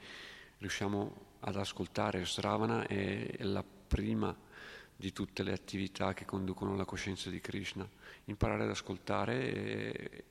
riusciamo 0.59 1.26
ad 1.41 1.55
ascoltare. 1.55 2.25
Sravana 2.25 2.85
è, 2.87 3.37
è 3.37 3.43
la 3.43 3.63
prima 3.63 4.35
di 4.95 5.13
tutte 5.13 5.43
le 5.43 5.53
attività 5.53 6.13
che 6.13 6.25
conducono 6.25 6.73
alla 6.73 6.85
coscienza 6.85 7.29
di 7.29 7.39
Krishna. 7.39 7.87
Imparare 8.25 8.63
ad 8.63 8.69
ascoltare 8.69 9.51
è, 9.51 10.23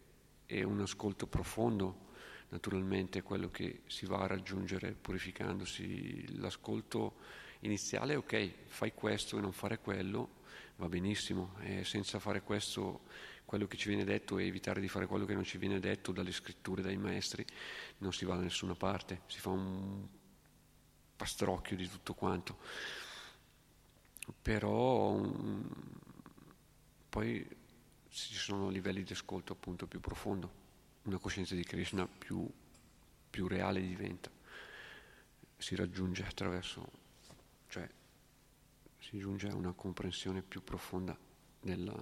e 0.46 0.62
un 0.64 0.80
ascolto 0.80 1.26
profondo, 1.26 2.06
naturalmente, 2.48 3.20
è 3.20 3.22
quello 3.22 3.50
che 3.50 3.82
si 3.86 4.06
va 4.06 4.20
a 4.20 4.26
raggiungere 4.26 4.92
purificandosi. 4.92 6.38
L'ascolto 6.38 7.14
iniziale 7.60 8.14
è 8.14 8.18
ok, 8.18 8.50
fai 8.66 8.92
questo 8.92 9.38
e 9.38 9.40
non 9.40 9.52
fare 9.52 9.78
quello, 9.78 10.28
va 10.76 10.88
benissimo, 10.88 11.54
e 11.60 11.84
senza 11.84 12.18
fare 12.18 12.42
questo 12.42 13.02
quello 13.44 13.68
che 13.68 13.76
ci 13.76 13.88
viene 13.88 14.04
detto 14.04 14.38
e 14.38 14.46
evitare 14.46 14.80
di 14.80 14.88
fare 14.88 15.06
quello 15.06 15.24
che 15.24 15.34
non 15.34 15.44
ci 15.44 15.56
viene 15.56 15.78
detto 15.78 16.10
dalle 16.10 16.32
scritture, 16.32 16.82
dai 16.82 16.96
maestri, 16.96 17.46
non 17.98 18.12
si 18.12 18.24
va 18.24 18.34
da 18.34 18.42
nessuna 18.42 18.74
parte, 18.74 19.20
si 19.26 19.38
fa 19.38 19.50
un 19.50 20.04
pastrocchio 21.16 21.76
di 21.76 21.88
tutto 21.88 22.14
quanto. 22.14 22.58
Però 24.42 25.10
um, 25.12 25.68
poi 27.08 27.48
ci 28.08 28.34
sono 28.34 28.68
livelli 28.68 29.02
di 29.02 29.12
ascolto 29.12 29.52
appunto 29.52 29.86
più 29.86 30.00
profondo, 30.00 30.50
una 31.02 31.18
coscienza 31.18 31.54
di 31.54 31.64
Krishna 31.64 32.06
più, 32.06 32.48
più 33.30 33.46
reale 33.46 33.80
diventa, 33.80 34.30
si 35.56 35.74
raggiunge 35.74 36.24
attraverso, 36.24 36.90
cioè 37.68 37.88
si 38.98 39.18
giunge 39.18 39.48
a 39.48 39.54
una 39.54 39.72
comprensione 39.72 40.42
più 40.42 40.62
profonda 40.64 41.16
della, 41.60 41.94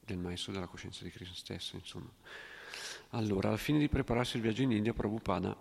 del 0.00 0.18
maestro 0.18 0.52
della 0.52 0.66
coscienza 0.66 1.04
di 1.04 1.10
Krishna 1.10 1.34
stesso, 1.34 1.76
insomma. 1.76 2.10
Allora, 3.10 3.50
al 3.50 3.58
fine 3.58 3.78
di 3.78 3.88
prepararsi 3.88 4.36
il 4.36 4.42
viaggio 4.42 4.62
in 4.62 4.72
India, 4.72 4.92
Prabhupada, 4.92 5.56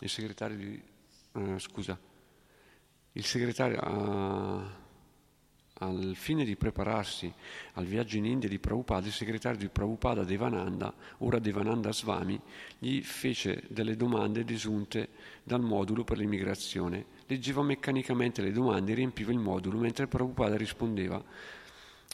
il 0.00 0.08
segretario 0.08 0.56
di... 0.56 0.82
Eh, 1.32 1.58
scusa, 1.58 1.98
il 3.12 3.24
segretario... 3.24 3.80
Uh, 3.82 4.84
al 5.80 6.12
fine 6.14 6.44
di 6.44 6.56
prepararsi 6.56 7.30
al 7.74 7.84
viaggio 7.84 8.16
in 8.16 8.24
India 8.24 8.48
di 8.48 8.58
Prabhupada, 8.58 9.06
il 9.06 9.12
segretario 9.12 9.58
di 9.58 9.68
Prabhupada 9.68 10.24
Devananda, 10.24 10.90
ora 11.18 11.38
Devananda 11.38 11.92
Swami, 11.92 12.40
gli 12.78 13.02
fece 13.02 13.64
delle 13.68 13.94
domande 13.94 14.42
desunte 14.44 15.08
dal 15.42 15.60
modulo 15.60 16.02
per 16.02 16.16
l'immigrazione. 16.16 17.04
Leggeva 17.26 17.62
meccanicamente 17.62 18.40
le 18.40 18.52
domande 18.52 18.92
e 18.92 18.94
riempiva 18.94 19.32
il 19.32 19.38
modulo 19.38 19.78
mentre 19.78 20.06
Prabhupada 20.06 20.56
rispondeva 20.56 21.22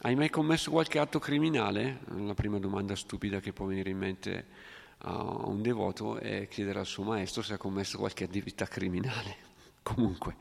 hai 0.04 0.16
mai 0.16 0.30
commesso 0.30 0.72
qualche 0.72 0.98
atto 0.98 1.20
criminale? 1.20 2.00
La 2.16 2.34
prima 2.34 2.58
domanda 2.58 2.96
stupida 2.96 3.38
che 3.38 3.52
può 3.52 3.66
venire 3.66 3.90
in 3.90 3.98
mente 3.98 4.46
a 5.04 5.46
un 5.46 5.62
devoto 5.62 6.18
è 6.18 6.46
chiedere 6.48 6.78
al 6.78 6.86
suo 6.86 7.04
maestro 7.04 7.42
se 7.42 7.54
ha 7.54 7.58
commesso 7.58 7.98
qualche 7.98 8.24
attività 8.24 8.66
criminale. 8.66 9.36
Comunque, 9.82 10.36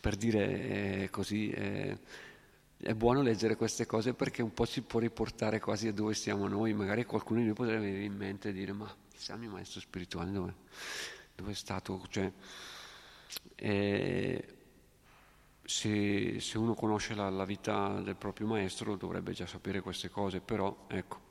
per 0.00 0.16
dire 0.16 1.02
eh, 1.02 1.10
così, 1.10 1.50
eh, 1.50 1.98
è 2.78 2.94
buono 2.94 3.22
leggere 3.22 3.56
queste 3.56 3.86
cose 3.86 4.14
perché 4.14 4.42
un 4.42 4.52
po' 4.52 4.66
ci 4.66 4.82
può 4.82 5.00
riportare 5.00 5.60
quasi 5.60 5.88
a 5.88 5.92
dove 5.92 6.14
siamo 6.14 6.48
noi, 6.48 6.72
magari 6.72 7.04
qualcuno 7.04 7.40
di 7.40 7.46
noi 7.46 7.54
potrebbe 7.54 7.84
venire 7.84 8.04
in 8.04 8.16
mente 8.16 8.50
e 8.50 8.52
dire 8.52 8.72
ma 8.72 8.92
chissà 9.10 9.34
il 9.34 9.40
mio 9.40 9.50
maestro 9.50 9.80
spirituale 9.80 10.32
dove, 10.32 10.54
dove 11.34 11.50
è 11.52 11.54
stato? 11.54 12.02
Cioè, 12.08 12.32
eh, 13.56 14.54
se, 15.62 16.40
se, 16.40 16.58
uno 16.58 16.74
conosce 16.74 17.14
la, 17.14 17.30
la, 17.30 17.44
vita 17.44 18.00
del 18.00 18.16
proprio 18.16 18.46
maestro 18.46 18.96
dovrebbe 18.96 19.32
già 19.32 19.46
sapere 19.46 19.80
queste 19.80 20.10
cose, 20.10 20.40
però 20.40 20.86
ecco, 20.88 21.23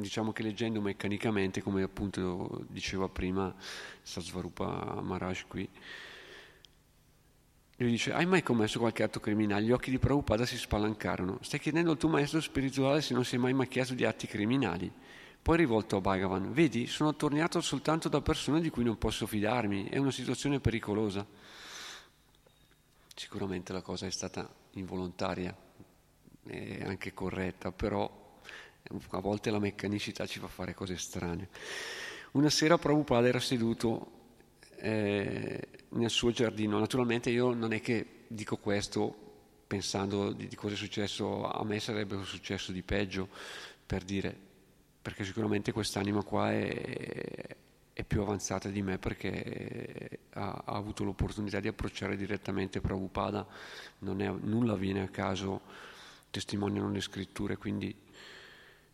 diciamo 0.00 0.32
che 0.32 0.42
leggendo 0.42 0.80
meccanicamente, 0.80 1.62
come 1.62 1.82
appunto 1.82 2.64
diceva 2.68 3.08
prima 3.08 3.54
Sasvarupa 4.02 5.00
Maharaj 5.00 5.44
qui, 5.46 5.68
lui 7.76 7.92
dice, 7.92 8.12
hai 8.12 8.26
mai 8.26 8.42
commesso 8.42 8.78
qualche 8.78 9.02
atto 9.02 9.20
criminale? 9.20 9.64
Gli 9.64 9.70
occhi 9.70 9.90
di 9.90 9.98
Prabhupada 9.98 10.44
si 10.44 10.58
spalancarono. 10.58 11.38
Stai 11.40 11.58
chiedendo 11.58 11.92
al 11.92 11.96
tuo 11.96 12.10
maestro 12.10 12.38
spirituale 12.40 13.00
se 13.00 13.14
non 13.14 13.24
è 13.28 13.36
mai 13.38 13.54
macchiato 13.54 13.94
di 13.94 14.04
atti 14.04 14.26
criminali. 14.26 14.92
Poi 15.40 15.56
rivolto 15.56 15.96
a 15.96 16.00
Bhagavan, 16.02 16.52
vedi, 16.52 16.86
sono 16.86 17.08
attorniato 17.08 17.62
soltanto 17.62 18.10
da 18.10 18.20
persone 18.20 18.60
di 18.60 18.68
cui 18.68 18.84
non 18.84 18.98
posso 18.98 19.26
fidarmi, 19.26 19.88
è 19.88 19.96
una 19.96 20.10
situazione 20.10 20.60
pericolosa. 20.60 21.26
Sicuramente 23.14 23.72
la 23.72 23.80
cosa 23.80 24.06
è 24.06 24.10
stata 24.10 24.46
involontaria 24.72 25.56
e 26.46 26.82
anche 26.84 27.14
corretta, 27.14 27.72
però 27.72 28.19
a 29.10 29.20
volte 29.20 29.50
la 29.50 29.58
meccanicità 29.58 30.26
ci 30.26 30.38
fa 30.38 30.48
fare 30.48 30.74
cose 30.74 30.96
strane. 30.96 31.48
Una 32.32 32.50
sera 32.50 32.78
Prabhupada 32.78 33.26
era 33.26 33.40
seduto 33.40 34.18
eh, 34.76 35.68
nel 35.90 36.10
suo 36.10 36.30
giardino. 36.30 36.78
Naturalmente 36.78 37.30
io 37.30 37.52
non 37.52 37.72
è 37.72 37.80
che 37.80 38.06
dico 38.26 38.56
questo 38.56 39.28
pensando 39.66 40.32
di, 40.32 40.48
di 40.48 40.56
cosa 40.56 40.74
è 40.74 40.76
successo, 40.76 41.48
a 41.48 41.62
me 41.64 41.78
sarebbe 41.78 42.18
successo 42.24 42.72
di 42.72 42.82
peggio, 42.82 43.28
per 43.86 44.02
dire, 44.02 44.36
perché 45.00 45.24
sicuramente 45.24 45.70
quest'anima 45.70 46.24
qua 46.24 46.50
è, 46.50 47.56
è 47.92 48.02
più 48.04 48.20
avanzata 48.20 48.68
di 48.68 48.82
me 48.82 48.98
perché 48.98 50.20
ha, 50.30 50.62
ha, 50.64 50.74
avuto 50.74 51.04
l'opportunità 51.04 51.60
di 51.60 51.68
approcciare 51.68 52.16
direttamente 52.16 52.80
Prabhupada, 52.80 53.46
non 53.98 54.20
è, 54.20 54.28
nulla 54.28 54.74
viene 54.74 55.02
a 55.02 55.08
caso, 55.08 55.60
testimoniano 56.30 56.90
le 56.90 57.00
scritture, 57.00 57.56
quindi 57.56 57.94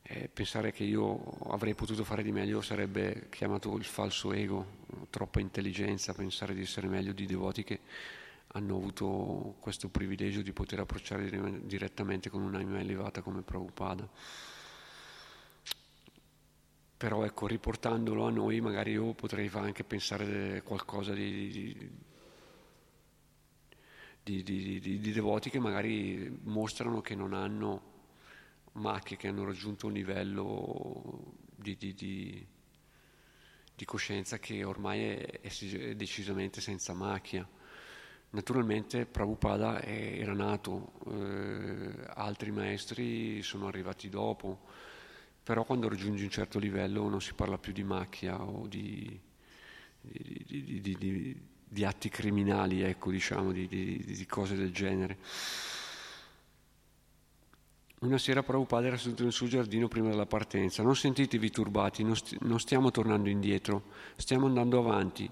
eh, 0.09 0.29
pensare 0.33 0.71
che 0.71 0.85
io 0.85 1.21
avrei 1.49 1.75
potuto 1.75 2.05
fare 2.05 2.23
di 2.23 2.31
meglio 2.31 2.61
sarebbe 2.61 3.27
chiamato 3.29 3.77
il 3.77 3.85
falso 3.85 4.33
ego, 4.33 4.85
troppa 5.11 5.41
intelligenza, 5.41 6.15
pensare 6.15 6.55
di 6.55 6.63
essere 6.63 6.87
meglio 6.87 7.13
di 7.13 7.27
devoti 7.27 7.65
che 7.65 7.81
hanno 8.49 8.77
avuto 8.77 9.57
questo 9.59 9.89
privilegio 9.89 10.43
di 10.43 10.53
poter 10.53 10.79
approcciare 10.79 11.29
direttamente 11.67 12.31
con 12.31 12.43
un'anima 12.43 12.79
elevata 12.79 13.21
come 13.21 13.43
Prabhupada. 13.43 14.09
Però 16.97 17.25
ecco, 17.25 17.47
riportandolo 17.49 18.27
a 18.27 18.31
noi, 18.31 18.61
magari 18.61 18.93
io 18.93 19.13
potrei 19.13 19.51
anche 19.55 19.83
pensare 19.83 20.63
qualcosa 20.63 21.13
di, 21.13 21.91
di, 24.23 24.43
di, 24.43 24.81
di 24.81 25.13
devoti 25.13 25.51
che 25.51 25.59
magari 25.59 26.39
mostrano 26.45 27.01
che 27.01 27.17
non 27.17 27.35
hanno 27.35 27.95
macchie 28.77 29.17
che 29.17 29.29
hanno 29.29 29.45
raggiunto 29.45 29.87
un 29.87 29.93
livello 29.93 31.35
di, 31.55 31.77
di, 31.77 31.95
di, 31.95 32.47
di 33.75 33.85
coscienza 33.85 34.39
che 34.39 34.65
ormai 34.65 35.01
è, 35.01 35.41
è, 35.41 35.95
decisamente 35.95 36.61
senza 36.61 36.93
macchia. 36.93 37.47
Naturalmente 38.31 39.07
Prabhupada 39.07 39.81
era 39.83 40.33
nato, 40.33 40.93
eh, 41.11 42.07
altri 42.15 42.51
maestri 42.51 43.43
sono 43.43 43.67
arrivati 43.69 44.09
dopo, 44.09 44.61
però 45.43 45.65
quando 45.65 45.89
raggiungi 45.89 46.25
un 46.25 46.31
certo 46.31 46.59
livello 46.59 47.09
non 47.09 47.23
si 47.23 47.33
parla 47.35 47.57
più 47.57 47.73
di 47.73 47.85
macchia 47.85 48.43
o 48.43 48.67
di, 48.67 49.19
di 50.01 51.85
atti 51.85 52.09
criminali, 52.09 52.83
ecco, 52.83 53.11
diciamo, 53.11 53.53
di 53.53 54.27
cose 54.29 54.55
del 54.55 54.73
genere. 54.73 55.19
Una 57.99 58.19
sera 58.19 58.43
Prabhupada 58.43 58.89
era 58.89 58.99
seduto 58.99 59.23
nel 59.23 59.33
suo 59.33 59.47
giardino 59.47 59.89
prima 59.89 60.11
della 60.11 60.27
partenza. 60.27 60.83
Non 60.83 60.95
sentitevi 60.95 61.51
turbati, 61.51 62.03
non, 62.05 62.15
sti- 62.15 62.37
non 62.43 62.61
stiamo 62.61 62.91
tornando 62.91 63.31
indietro, 63.31 63.85
stiamo 64.17 64.45
andando 64.45 64.79
avanti. 64.79 65.31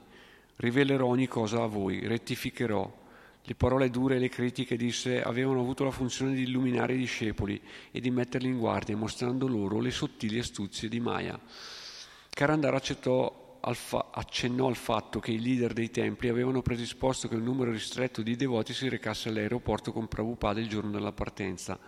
Rivelerò 0.57 1.07
ogni 1.07 1.27
cosa 1.29 1.63
a 1.63 1.67
voi, 1.67 2.07
rettificherò. 2.07 3.03
Le 3.43 3.55
parole 3.55 3.91
dure 3.91 4.17
e 4.17 4.19
le 4.19 4.31
critiche 4.31 4.79
disse 4.79 5.21
avevano 5.21 5.61
avuto 5.61 5.85
la 5.85 5.91
funzione 5.91 6.33
di 6.33 6.45
illuminare 6.45 6.95
i 6.95 6.99
discepoli 6.99 7.61
e 7.91 8.01
di 8.01 8.11
metterli 8.11 8.49
in 8.49 8.59
guardia, 8.59 8.97
mostrando 8.97 9.47
loro 9.47 9.79
le 9.79 9.91
sottili 9.91 10.39
astuzie 10.39 10.89
di 10.89 11.01
Maya. 11.01 11.39
Karandara 12.31 12.81
al 13.61 13.77
fa- 13.77 14.09
accennò 14.11 14.69
al 14.69 14.77
fatto 14.77 15.21
che 15.21 15.33
i 15.33 15.41
leader 15.43 15.75
dei 15.75 15.91
templi 15.91 16.29
avevano 16.29 16.63
predisposto 16.63 17.29
che 17.29 17.35
un 17.35 17.43
numero 17.43 17.71
ristretto 17.71 18.23
di 18.23 18.37
devoti 18.37 18.73
si 18.73 18.89
recasse 18.89 19.29
all'aeroporto 19.29 19.93
con 19.93 20.09
Prabhupada 20.09 20.61
il 20.61 20.69
giorno 20.69 20.91
della 20.91 21.13
partenza. 21.13 21.79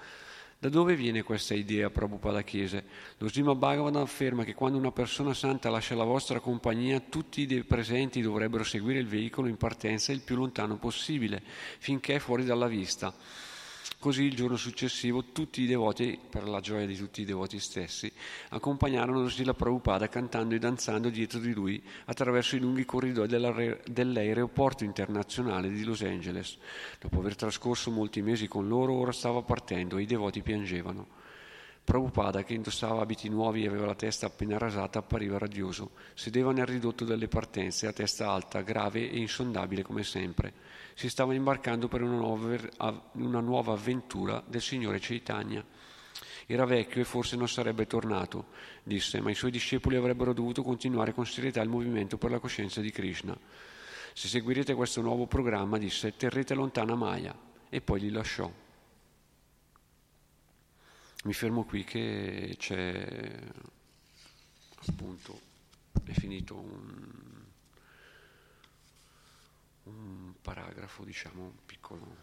Da 0.58 0.70
dove 0.70 0.96
viene 0.96 1.22
questa 1.22 1.52
idea? 1.52 1.90
Prabhupada 1.90 2.40
chiese. 2.40 2.82
Lo 3.18 3.28
Srima 3.28 3.54
Bhagavan 3.54 3.96
afferma 3.96 4.42
che 4.42 4.54
quando 4.54 4.78
una 4.78 4.90
persona 4.90 5.34
santa 5.34 5.68
lascia 5.68 5.94
la 5.94 6.04
vostra 6.04 6.40
compagnia, 6.40 6.98
tutti 6.98 7.42
i 7.42 7.62
presenti 7.62 8.22
dovrebbero 8.22 8.64
seguire 8.64 8.98
il 8.98 9.06
veicolo 9.06 9.48
in 9.48 9.58
partenza 9.58 10.12
il 10.12 10.22
più 10.22 10.34
lontano 10.34 10.78
possibile, 10.78 11.42
finché 11.78 12.14
è 12.14 12.18
fuori 12.18 12.46
dalla 12.46 12.68
vista. 12.68 13.14
Così 13.98 14.24
il 14.24 14.36
giorno 14.36 14.56
successivo 14.56 15.24
tutti 15.32 15.62
i 15.62 15.66
devoti, 15.66 16.18
per 16.28 16.46
la 16.46 16.60
gioia 16.60 16.84
di 16.84 16.94
tutti 16.96 17.22
i 17.22 17.24
devoti 17.24 17.58
stessi, 17.58 18.12
accompagnarono 18.50 19.26
Srila 19.26 19.54
Prabhupada 19.54 20.08
cantando 20.08 20.54
e 20.54 20.58
danzando 20.58 21.08
dietro 21.08 21.40
di 21.40 21.52
lui 21.54 21.82
attraverso 22.04 22.56
i 22.56 22.60
lunghi 22.60 22.84
corridoi 22.84 23.26
dell'aeroporto 23.26 24.84
internazionale 24.84 25.70
di 25.70 25.82
Los 25.82 26.02
Angeles. 26.02 26.58
Dopo 27.00 27.18
aver 27.18 27.36
trascorso 27.36 27.90
molti 27.90 28.20
mesi 28.20 28.46
con 28.46 28.68
loro, 28.68 28.92
ora 28.92 29.12
stava 29.12 29.40
partendo 29.42 29.96
e 29.96 30.02
i 30.02 30.06
devoti 30.06 30.42
piangevano. 30.42 31.24
Prabhupada, 31.82 32.44
che 32.44 32.52
indossava 32.52 33.00
abiti 33.00 33.28
nuovi 33.30 33.64
e 33.64 33.68
aveva 33.68 33.86
la 33.86 33.94
testa 33.94 34.26
appena 34.26 34.58
rasata, 34.58 34.98
appariva 34.98 35.38
radioso. 35.38 35.92
Sedeva 36.14 36.52
nel 36.52 36.66
ridotto 36.66 37.04
delle 37.04 37.28
partenze, 37.28 37.86
a 37.86 37.92
testa 37.92 38.28
alta, 38.28 38.60
grave 38.60 39.10
e 39.10 39.18
insondabile 39.18 39.82
come 39.82 40.04
sempre 40.04 40.52
si 40.96 41.10
stava 41.10 41.34
imbarcando 41.34 41.88
per 41.88 42.00
una 42.00 42.16
nuova, 42.16 42.56
una 43.12 43.40
nuova 43.40 43.74
avventura 43.74 44.42
del 44.46 44.62
signore 44.62 44.98
Chaitanya. 44.98 45.62
Era 46.46 46.64
vecchio 46.64 47.02
e 47.02 47.04
forse 47.04 47.36
non 47.36 47.50
sarebbe 47.50 47.86
tornato, 47.86 48.46
disse, 48.82 49.20
ma 49.20 49.30
i 49.30 49.34
suoi 49.34 49.50
discepoli 49.50 49.96
avrebbero 49.96 50.32
dovuto 50.32 50.62
continuare 50.62 51.12
con 51.12 51.26
serietà 51.26 51.60
il 51.60 51.68
movimento 51.68 52.16
per 52.16 52.30
la 52.30 52.38
coscienza 52.38 52.80
di 52.80 52.90
Krishna. 52.90 53.38
Se 54.14 54.26
seguirete 54.26 54.72
questo 54.72 55.02
nuovo 55.02 55.26
programma, 55.26 55.76
disse, 55.76 56.16
terrete 56.16 56.54
lontana 56.54 56.94
Maya. 56.94 57.36
E 57.68 57.82
poi 57.82 58.00
li 58.00 58.10
lasciò. 58.10 58.50
Mi 61.24 61.32
fermo 61.34 61.64
qui 61.64 61.84
che 61.84 62.54
c'è 62.56 63.38
appunto, 64.86 65.40
è 66.04 66.12
finito 66.12 66.54
un 66.54 67.36
un 69.86 70.25
paragrafo, 70.46 71.02
diciamo, 71.02 71.42
un 71.42 71.64
piccolo 71.66 72.16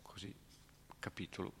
così, 0.00 0.34
capitolo. 0.98 1.52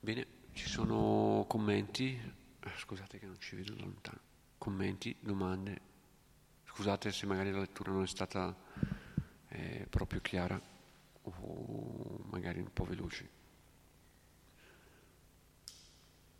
Bene, 0.00 0.26
ci 0.54 0.68
sono 0.68 1.44
commenti, 1.46 2.18
eh, 2.18 2.70
scusate 2.78 3.20
che 3.20 3.26
non 3.26 3.38
ci 3.38 3.54
vedo 3.54 3.74
da 3.74 3.82
lontano, 3.82 4.18
commenti, 4.58 5.14
domande, 5.20 5.80
scusate 6.64 7.12
se 7.12 7.26
magari 7.26 7.52
la 7.52 7.60
lettura 7.60 7.92
non 7.92 8.02
è 8.02 8.08
stata 8.08 8.52
eh, 9.50 9.86
proprio 9.88 10.20
chiara 10.20 10.60
o 11.22 12.24
magari 12.24 12.58
un 12.58 12.72
po' 12.72 12.84
veloce. 12.86 13.30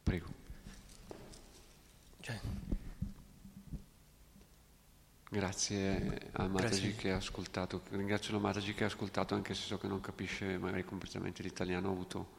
Prego. 0.02 0.34
Cioè. 2.18 2.73
Grazie 5.34 6.30
a 6.34 6.46
Mataji 6.46 6.94
che 6.94 7.10
ha 7.10 7.16
ascoltato, 7.16 7.82
ringrazio 7.90 8.34
la 8.34 8.38
Mataji 8.38 8.72
che 8.72 8.84
ha 8.84 8.86
ascoltato 8.86 9.34
anche 9.34 9.52
se 9.52 9.62
so 9.62 9.78
che 9.78 9.88
non 9.88 10.00
capisce 10.00 10.56
magari 10.58 10.84
completamente 10.84 11.42
l'italiano, 11.42 11.88
ha, 11.88 11.90
avuto, 11.90 12.36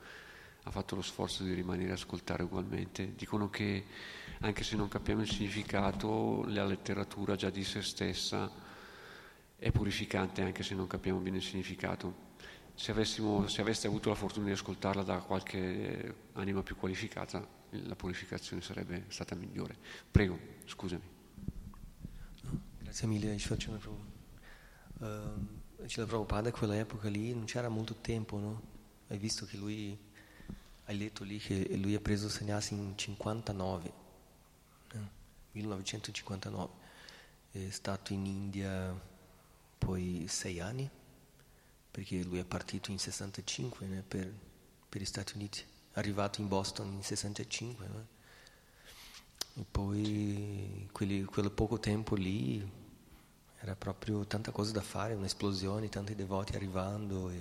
ha 0.63 0.71
fatto 0.71 0.95
lo 0.95 1.01
sforzo 1.01 1.43
di 1.43 1.53
rimanere 1.53 1.91
a 1.91 1.95
ascoltare 1.95 2.43
ugualmente. 2.43 3.13
Dicono 3.13 3.49
che 3.49 3.83
anche 4.39 4.63
se 4.63 4.77
non 4.77 4.87
capiamo 4.87 5.23
il 5.23 5.29
significato, 5.29 6.45
la 6.47 6.63
letteratura 6.63 7.35
già 7.35 7.49
di 7.49 7.65
se 7.65 7.81
stessa 7.81 8.49
è 9.57 9.71
purificante 9.71 10.41
anche 10.41 10.63
se 10.63 10.73
non 10.73 10.87
capiamo 10.87 11.19
bene 11.19 11.35
il 11.35 11.43
significato. 11.43 12.31
Se, 12.75 12.93
se 13.03 13.59
aveste 13.61 13.87
avuto 13.87 14.07
la 14.07 14.15
fortuna 14.15 14.45
di 14.45 14.51
ascoltarla 14.53 15.03
da 15.03 15.17
qualche 15.17 16.29
anima 16.35 16.63
più 16.63 16.77
qualificata, 16.77 17.45
la 17.71 17.95
purificazione 17.97 18.61
sarebbe 18.61 19.03
stata 19.09 19.35
migliore. 19.35 19.75
Prego, 20.09 20.39
scusami. 20.63 21.14
Grazie 22.95 23.09
mille, 23.09 23.33
Ishvachana 23.33 23.77
Prabhu. 23.77 24.05
Uh, 24.99 25.85
Cila 25.85 26.05
Prabhupada, 26.05 26.49
quell'epoca 26.49 27.09
lì 27.09 27.33
non 27.33 27.43
c'era 27.43 27.67
molto 27.67 27.95
tempo, 27.95 28.37
no? 28.37 28.61
Hai 29.09 29.17
visto 29.17 29.45
che 29.45 29.57
lui, 29.57 29.99
hai 30.85 30.97
letto 30.97 31.25
lì 31.25 31.37
che 31.37 31.75
lui 31.75 31.93
ha 31.93 31.99
preso 31.99 32.29
sannyasi 32.29 32.73
in 32.73 32.93
59, 32.95 33.93
eh? 34.93 34.97
1959. 35.51 36.71
È 37.51 37.69
stato 37.69 38.13
in 38.13 38.25
India 38.25 38.97
poi 39.77 40.27
sei 40.29 40.61
anni, 40.61 40.89
perché 41.91 42.23
lui 42.23 42.39
è 42.39 42.45
partito 42.45 42.91
in 42.91 42.97
65 42.97 43.87
né, 43.87 44.03
per, 44.07 44.33
per, 44.87 45.01
gli 45.01 45.05
Stati 45.05 45.33
Uniti, 45.35 45.59
è 45.91 45.99
arrivato 45.99 46.39
in 46.39 46.47
Boston 46.47 46.93
in 46.93 47.03
65. 47.03 47.87
No? 47.87 48.07
E 49.55 49.65
poi 49.69 50.87
quelli, 50.93 51.25
quel 51.25 51.51
poco 51.51 51.77
tempo 51.77 52.15
lì 52.15 52.83
era 53.59 53.75
proprio 53.75 54.25
tanta 54.25 54.51
cosa 54.51 54.71
da 54.71 54.81
fare, 54.81 55.13
un'esplosione, 55.13 55.89
tanti 55.89 56.15
devoti 56.15 56.55
arrivando, 56.55 57.31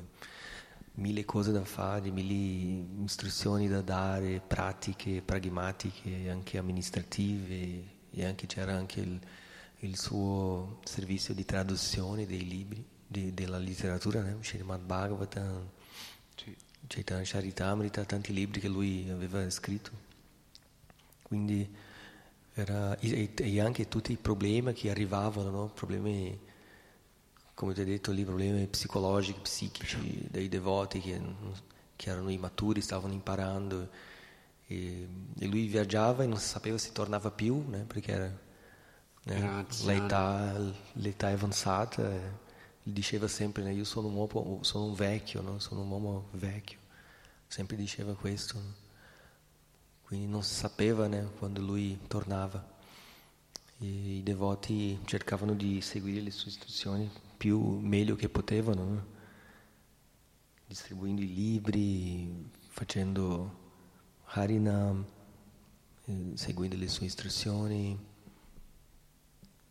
mille 0.95 1.25
cose 1.25 1.53
da 1.53 1.65
fare, 1.65 2.11
mille 2.11 3.05
istruzioni 3.05 3.69
da 3.69 3.81
dare, 3.81 4.41
pratiche, 4.41 5.23
pragmatiche, 5.23 6.31
anche 6.31 6.59
amministrative 6.59 7.93
e 8.11 8.25
anche, 8.25 8.47
c'era 8.47 8.75
anche 8.75 9.01
il, 9.01 9.21
il, 9.81 9.99
suo 9.99 10.81
servizio 10.85 11.35
di 11.35 11.45
traduzione 11.45 12.27
dei 12.27 12.47
libri, 12.47 12.85
di, 13.07 13.35
della 13.35 13.59
letteratura, 13.59 14.23
né? 14.23 14.37
Srimad 14.41 14.83
Bhagavatam, 14.83 15.69
sì. 16.37 16.57
Chaitanya 16.87 17.25
Charitamrita, 17.25 18.05
tanti 18.05 18.33
libri 18.33 18.61
che 18.61 18.69
lui 18.69 19.09
aveva 19.11 19.49
scritto. 19.51 19.91
Quindi 21.23 21.69
era, 22.55 22.97
e, 22.99 23.33
e, 23.35 23.61
anche 23.61 23.89
tutti 23.89 24.13
i 24.13 24.17
problemi 24.17 24.73
che 24.73 24.89
arrivavano, 24.89 25.51
no? 25.51 25.71
problemi, 25.75 26.39
come 27.53 27.75
ti 27.75 27.81
ho 27.81 27.85
detto 27.85 28.13
lì, 28.13 28.25
problemi 28.25 28.67
psicologici, 28.69 29.39
psichici 29.41 30.29
dei 30.31 30.49
devoti 30.49 31.01
che, 31.01 31.21
che 31.97 32.11
erano 32.11 32.31
immaturi, 32.31 32.81
stavano 32.81 33.13
imparando. 33.13 33.89
E, 34.67 35.09
e, 35.37 35.47
lui 35.47 35.67
viaggiava 35.67 36.23
e 36.23 36.27
non 36.27 36.39
sapeva 36.39 36.79
se 36.79 36.93
tornava 36.93 37.31
più, 37.33 37.65
né? 37.69 37.81
perché 37.81 38.13
era, 38.13 38.39
né? 39.25 39.67
l'età, 39.83 40.57
l'età 40.93 41.29
avanzata. 41.29 42.09
E, 42.09 42.43
diceva 42.85 43.27
sempre, 43.27 43.65
né? 43.65 43.73
io 43.73 43.85
sono 43.85 44.07
un 44.07 44.15
uomo, 44.15 44.63
sono 44.63 44.85
un 44.85 44.95
vecchio, 44.95 45.41
no? 45.41 45.59
sono 45.59 45.81
un 45.81 45.91
uomo 45.91 46.29
vecchio. 46.33 46.79
Sempre 47.49 47.77
diceva 47.77 48.15
questo. 48.15 48.59
No? 48.59 48.84
Quindi 50.15 50.31
non 50.31 50.45
si 50.45 50.55
sapeva 50.55 51.09
né, 51.09 51.29
quando 51.39 51.61
lui 51.61 51.99
tornava. 52.07 52.65
E 53.79 54.19
I 54.19 54.23
devoti 54.23 54.97
cercavano 55.07 55.55
di 55.55 55.81
seguire 55.81 56.21
le 56.21 56.31
sue 56.31 56.51
istruzioni 56.51 57.11
più 57.37 57.59
meglio 57.81 58.15
che 58.15 58.29
potevano, 58.29 58.85
no? 58.85 59.07
distribuendo 60.69 61.21
i 61.21 61.35
libri, 61.35 62.49
facendo 62.69 63.63
Harinam, 64.27 65.05
eh, 66.05 66.31
seguendo 66.35 66.77
le 66.77 66.87
sue 66.87 67.07
istruzioni 67.07 67.99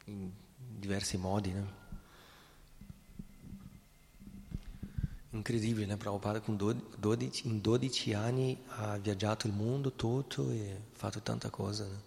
in 0.05 0.29
diversi 0.57 1.15
modi. 1.15 1.53
No? 1.53 1.82
Incredibile, 5.33 5.87
né? 5.87 5.97
Prabhupada 5.97 6.41
con 6.41 6.55
12, 6.55 7.47
in 7.47 7.59
12 7.59 8.13
anni 8.13 8.55
ha 8.67 8.97
viaggiato 8.97 9.47
il 9.47 9.53
mondo 9.53 9.93
tutto 9.93 10.51
e 10.51 10.71
ha 10.71 10.95
fatto 10.95 11.21
tanta 11.21 11.49
cosa. 11.49 11.85
Né? 11.85 12.01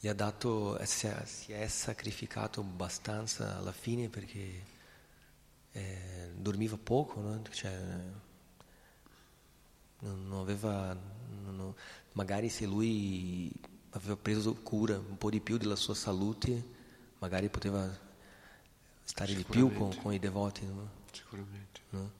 E 0.00 0.08
ha 0.08 0.14
dato, 0.14 0.76
si 0.84 1.06
è, 1.06 1.22
si 1.24 1.52
è, 1.52 1.68
sacrificato 1.68 2.60
abbastanza 2.60 3.56
alla 3.56 3.70
fine 3.70 4.08
perché 4.08 4.64
eh, 5.70 6.32
dormiva 6.34 6.76
poco, 6.76 7.20
no? 7.20 7.42
cioè, 7.50 7.78
non, 10.00 10.26
non 10.26 10.40
aveva, 10.40 10.98
non, 11.44 11.72
magari 12.12 12.48
se 12.48 12.66
lui 12.66 13.52
aveva 13.90 14.16
preso 14.16 14.52
cura 14.54 14.98
un 14.98 15.16
po' 15.16 15.30
di 15.30 15.40
più 15.40 15.58
della 15.58 15.76
sua 15.76 15.94
salute, 15.94 16.64
magari 17.18 17.48
poteva 17.48 17.88
stare 19.04 19.32
di 19.32 19.44
più 19.44 19.72
con, 19.72 19.96
con 19.96 20.12
i 20.12 20.18
devoti. 20.18 20.66
No? 20.66 21.04
Sicuramente. 21.12 21.80
No? 21.96 22.10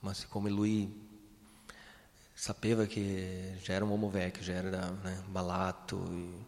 Ma 0.00 0.14
siccome 0.14 0.50
lui 0.50 1.04
sapeva 2.32 2.84
che 2.84 3.58
già 3.62 3.72
era 3.72 3.84
un 3.84 3.90
uomo 3.90 4.10
vecchio, 4.10 4.42
già 4.42 4.52
era 4.52 4.90
né, 4.90 5.22
malato, 5.30 6.06
e, 6.10 6.46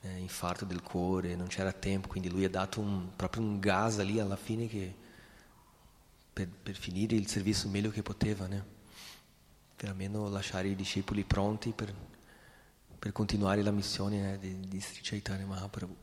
né, 0.00 0.18
infarto 0.18 0.64
del 0.64 0.82
cuore, 0.82 1.34
non 1.36 1.46
c'era 1.46 1.72
tempo, 1.72 2.08
quindi 2.08 2.28
lui 2.28 2.44
ha 2.44 2.50
dato 2.50 2.80
un, 2.80 3.08
proprio 3.16 3.42
un 3.42 3.58
gas 3.58 3.98
lì 4.02 4.20
alla 4.20 4.36
fine 4.36 4.68
che, 4.68 4.94
per, 6.32 6.74
finire 6.74 7.16
il 7.16 7.28
servizio 7.28 7.68
meglio 7.70 7.90
che 7.90 8.02
poteva, 8.02 8.46
né? 8.46 8.74
per 9.74 9.90
almeno 9.90 10.28
lasciare 10.28 10.68
i 10.68 10.74
discepoli 10.74 11.24
pronti 11.24 11.72
per, 11.72 11.94
per 12.98 13.12
continuare 13.12 13.62
la 13.62 13.70
missione 13.70 14.20
né, 14.20 14.38
di, 14.38 14.68
di 14.68 14.80
Sri 14.80 15.00
Chaitanya 15.02 15.46
Mahaprabhu. 15.46 15.96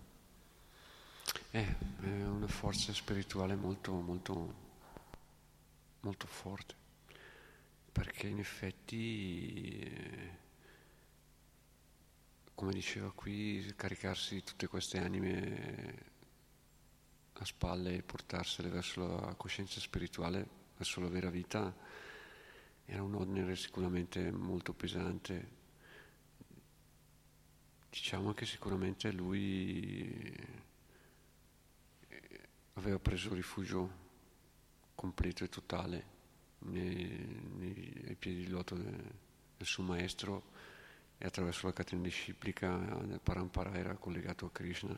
Eh, 1.51 1.75
è 2.01 2.23
una 2.25 2.47
forza 2.47 2.93
spirituale 2.93 3.55
molto, 3.55 3.91
molto 3.93 4.61
molto 6.03 6.27
forte, 6.27 6.75
perché 7.91 8.27
in 8.27 8.39
effetti, 8.39 9.79
eh, 9.79 10.29
come 12.53 12.73
diceva 12.73 13.11
qui, 13.11 13.73
caricarsi 13.75 14.43
tutte 14.43 14.67
queste 14.67 14.99
anime 14.99 16.11
a 17.33 17.45
spalle 17.45 17.95
e 17.95 18.03
portarsele 18.03 18.69
verso 18.69 19.05
la 19.05 19.33
coscienza 19.35 19.79
spirituale, 19.79 20.47
verso 20.77 20.99
la 20.99 21.09
vera 21.09 21.29
vita, 21.29 21.73
era 22.85 23.01
un 23.01 23.15
onere 23.15 23.55
sicuramente 23.55 24.29
molto 24.31 24.73
pesante. 24.73 25.61
Diciamo 27.89 28.33
che 28.33 28.45
sicuramente 28.45 29.11
lui 29.11 30.35
eh, 32.07 32.47
aveva 32.73 32.99
preso 32.99 33.33
rifugio 33.33 34.02
completo 34.95 35.43
e 35.43 35.49
totale 35.49 36.05
nei, 36.59 37.41
nei, 37.55 38.03
ai 38.07 38.15
piedi 38.15 38.45
di 38.45 38.47
loto 38.47 38.75
del, 38.75 38.93
del, 39.57 39.67
suo 39.67 39.83
maestro 39.83 40.51
e 41.17 41.25
attraverso 41.25 41.67
la 41.67 41.73
catena 41.73 42.01
disciplica 42.01 42.75
del 42.75 43.19
Parampara 43.21 43.73
era 43.73 43.95
collegato 43.95 44.45
a 44.45 44.51
Krishna. 44.51 44.97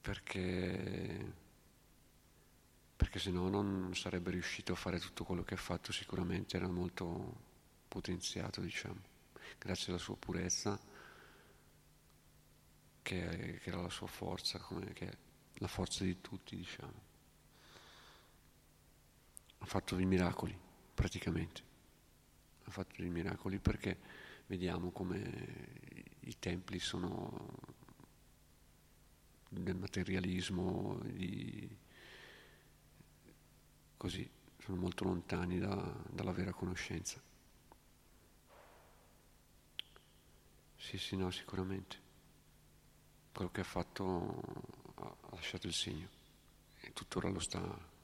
Perché, 0.00 1.32
perché 2.96 3.18
se 3.18 3.30
no 3.30 3.48
non 3.48 3.94
sarebbe 3.96 4.30
riuscito 4.30 4.72
a 4.72 4.76
fare 4.76 5.00
tutto 5.00 5.24
quello 5.24 5.42
che 5.42 5.54
ha 5.54 5.58
fatto 5.58 5.90
sicuramente 5.90 6.56
era 6.56 6.68
molto 6.68 7.54
potenziato 7.88 8.60
diciamo 8.60 9.00
grazie 9.58 9.92
alla 9.92 10.00
sua 10.00 10.16
purezza 10.16 10.78
che, 13.02 13.58
che 13.60 13.68
era 13.68 13.80
la 13.80 13.90
sua 13.90 14.06
forza 14.06 14.60
come, 14.60 14.92
che 14.92 15.08
è 15.08 15.16
la 15.54 15.66
forza 15.66 16.04
di 16.04 16.20
tutti 16.20 16.56
diciamo 16.56 17.05
ha 19.58 19.64
fatto 19.64 19.96
dei 19.96 20.06
miracoli, 20.06 20.56
praticamente. 20.94 21.62
Ha 22.64 22.70
fatto 22.70 22.94
dei 22.98 23.10
miracoli 23.10 23.58
perché 23.58 23.98
vediamo 24.46 24.90
come 24.90 26.16
i 26.20 26.38
templi 26.38 26.78
sono 26.78 27.74
del 29.48 29.76
materialismo, 29.76 30.98
di, 31.04 31.76
così, 33.96 34.28
sono 34.58 34.76
molto 34.76 35.04
lontani 35.04 35.58
da, 35.58 35.94
dalla 36.10 36.32
vera 36.32 36.52
conoscenza. 36.52 37.20
Sì, 40.76 40.98
sì, 40.98 41.16
no, 41.16 41.30
sicuramente. 41.30 42.04
Quello 43.32 43.50
che 43.50 43.60
ha 43.60 43.64
fatto 43.64 44.42
ha 44.96 45.34
lasciato 45.34 45.66
il 45.66 45.74
segno 45.74 46.08
e 46.80 46.92
tuttora 46.92 47.28
lo 47.28 47.40
sta 47.40 47.94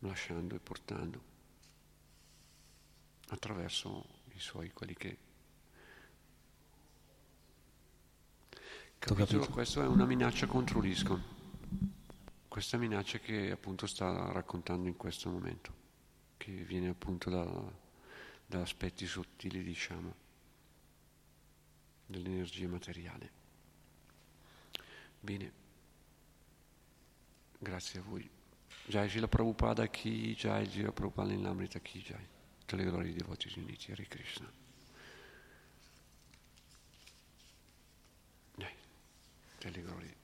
lasciando 0.00 0.54
e 0.54 0.58
portando 0.60 1.20
attraverso 3.28 4.20
i 4.34 4.38
suoi 4.38 4.70
quelli 4.70 4.94
che 4.94 5.18
Capito? 8.98 9.38
Questa 9.48 9.84
è 9.84 9.86
una 9.86 10.04
minaccia 10.04 10.46
contro 10.46 10.80
l'ISCON. 10.80 11.22
Questa 12.48 12.76
minaccia 12.76 13.18
che 13.18 13.52
appunto 13.52 13.86
sta 13.86 14.32
raccontando 14.32 14.88
in 14.88 14.96
questo 14.96 15.30
momento, 15.30 15.72
che 16.36 16.50
viene 16.50 16.88
appunto 16.88 17.30
da, 17.30 17.72
da 18.44 18.60
aspetti 18.60 19.06
sottili, 19.06 19.62
diciamo, 19.62 20.14
dell'energia 22.06 22.66
materiale. 22.66 23.30
Bene, 25.20 25.52
grazie 27.58 28.00
a 28.00 28.02
voi. 28.02 28.37
Jai 28.88 29.06
Srila 29.06 29.28
Prabhupada 29.28 29.86
Ki 29.90 30.34
Jai, 30.34 30.66
Jira 30.66 30.92
Prabhupada 30.92 31.34
Lamrita 31.34 31.78
Ki 31.78 32.00
Jai. 32.00 32.26
Tutte 32.58 32.76
le 32.76 32.84
glorie 32.84 33.12
dei 33.12 33.18
devoti 33.18 33.52
uniti, 33.58 33.90
Hare 33.90 34.06
Krishna. 34.08 34.50
Jai, 38.56 38.72
tutte 39.50 39.70
le 39.70 39.82
glorie. 39.82 40.17